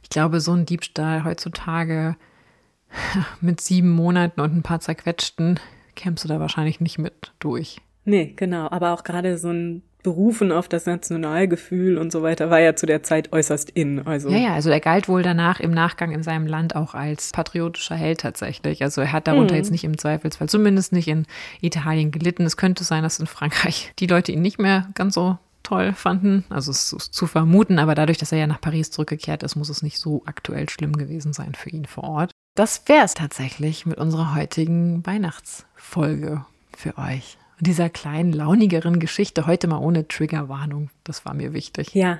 [0.01, 2.15] Ich glaube, so ein Diebstahl heutzutage
[3.41, 5.59] mit sieben Monaten und ein paar zerquetschten
[5.95, 7.81] kämst du da wahrscheinlich nicht mit durch.
[8.03, 8.69] Nee, genau.
[8.69, 12.85] Aber auch gerade so ein berufen auf das Nationalgefühl und so weiter, war ja zu
[12.85, 14.05] der Zeit äußerst in.
[14.05, 14.29] Also.
[14.29, 17.95] Ja, ja, also er galt wohl danach im Nachgang in seinem Land auch als patriotischer
[17.95, 18.83] Held tatsächlich.
[18.83, 19.57] Also er hat darunter mhm.
[19.57, 21.25] jetzt nicht im Zweifelsfall, zumindest nicht in
[21.59, 22.43] Italien gelitten.
[22.43, 26.45] Es könnte sein, dass in Frankreich die Leute ihn nicht mehr ganz so toll fanden.
[26.49, 29.69] Also es ist zu vermuten, aber dadurch, dass er ja nach Paris zurückgekehrt ist, muss
[29.69, 32.31] es nicht so aktuell schlimm gewesen sein für ihn vor Ort.
[32.55, 36.45] Das wäre es tatsächlich mit unserer heutigen Weihnachtsfolge
[36.75, 40.89] für euch dieser kleinen, launigeren Geschichte heute mal ohne Triggerwarnung.
[41.03, 41.93] Das war mir wichtig.
[41.93, 42.17] Ja.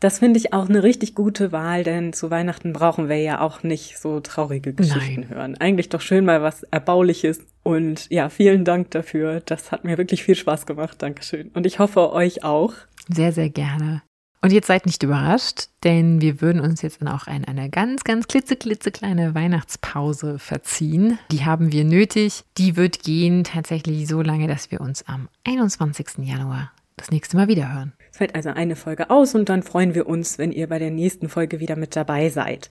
[0.00, 3.64] Das finde ich auch eine richtig gute Wahl, denn zu Weihnachten brauchen wir ja auch
[3.64, 5.28] nicht so traurige Geschichten Nein.
[5.30, 5.56] hören.
[5.56, 7.40] Eigentlich doch schön mal was Erbauliches.
[7.64, 9.40] Und ja, vielen Dank dafür.
[9.40, 11.02] Das hat mir wirklich viel Spaß gemacht.
[11.02, 11.48] Dankeschön.
[11.48, 12.74] Und ich hoffe euch auch.
[13.08, 14.02] Sehr, sehr gerne.
[14.40, 18.28] Und jetzt seid nicht überrascht, denn wir würden uns jetzt auch in eine ganz, ganz
[18.28, 21.18] klitzeklitzekleine Weihnachtspause verziehen.
[21.32, 22.44] Die haben wir nötig.
[22.56, 26.18] Die wird gehen tatsächlich so lange, dass wir uns am 21.
[26.18, 27.92] Januar das nächste Mal wieder hören.
[28.10, 30.90] Es fällt also eine Folge aus und dann freuen wir uns, wenn ihr bei der
[30.90, 32.70] nächsten Folge wieder mit dabei seid.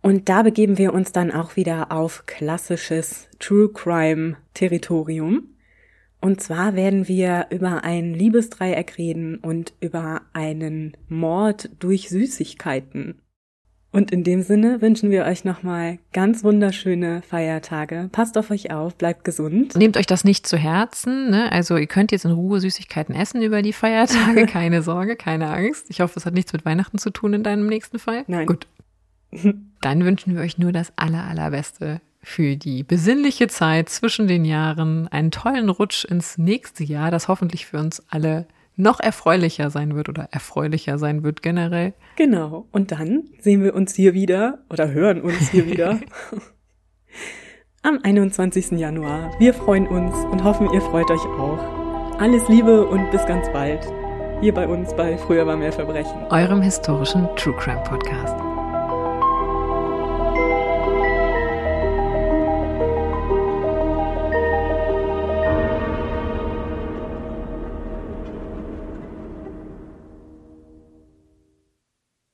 [0.00, 5.54] Und da begeben wir uns dann auch wieder auf klassisches True Crime Territorium.
[6.20, 13.20] Und zwar werden wir über ein Liebesdreieck reden und über einen Mord durch Süßigkeiten.
[13.90, 18.10] Und in dem Sinne wünschen wir euch nochmal ganz wunderschöne Feiertage.
[18.12, 19.76] Passt auf euch auf, bleibt gesund.
[19.76, 21.30] Nehmt euch das nicht zu Herzen.
[21.30, 21.50] Ne?
[21.52, 24.46] Also ihr könnt jetzt in Ruhe Süßigkeiten essen über die Feiertage.
[24.52, 25.86] Keine Sorge, keine Angst.
[25.88, 28.24] Ich hoffe, es hat nichts mit Weihnachten zu tun in deinem nächsten Fall.
[28.26, 28.46] Nein.
[28.46, 28.66] Gut.
[29.80, 35.08] Dann wünschen wir euch nur das aller, allerbeste für die besinnliche Zeit zwischen den Jahren.
[35.08, 38.46] Einen tollen Rutsch ins nächste Jahr, das hoffentlich für uns alle
[38.78, 41.94] noch erfreulicher sein wird oder erfreulicher sein wird generell.
[42.16, 42.66] Genau.
[42.70, 45.98] Und dann sehen wir uns hier wieder oder hören uns hier wieder
[47.82, 48.72] am 21.
[48.72, 49.32] Januar.
[49.38, 52.18] Wir freuen uns und hoffen, ihr freut euch auch.
[52.18, 53.80] Alles Liebe und bis ganz bald.
[54.40, 56.24] Hier bei uns bei Früher war mehr Verbrechen.
[56.30, 58.47] Eurem historischen True Crime Podcast.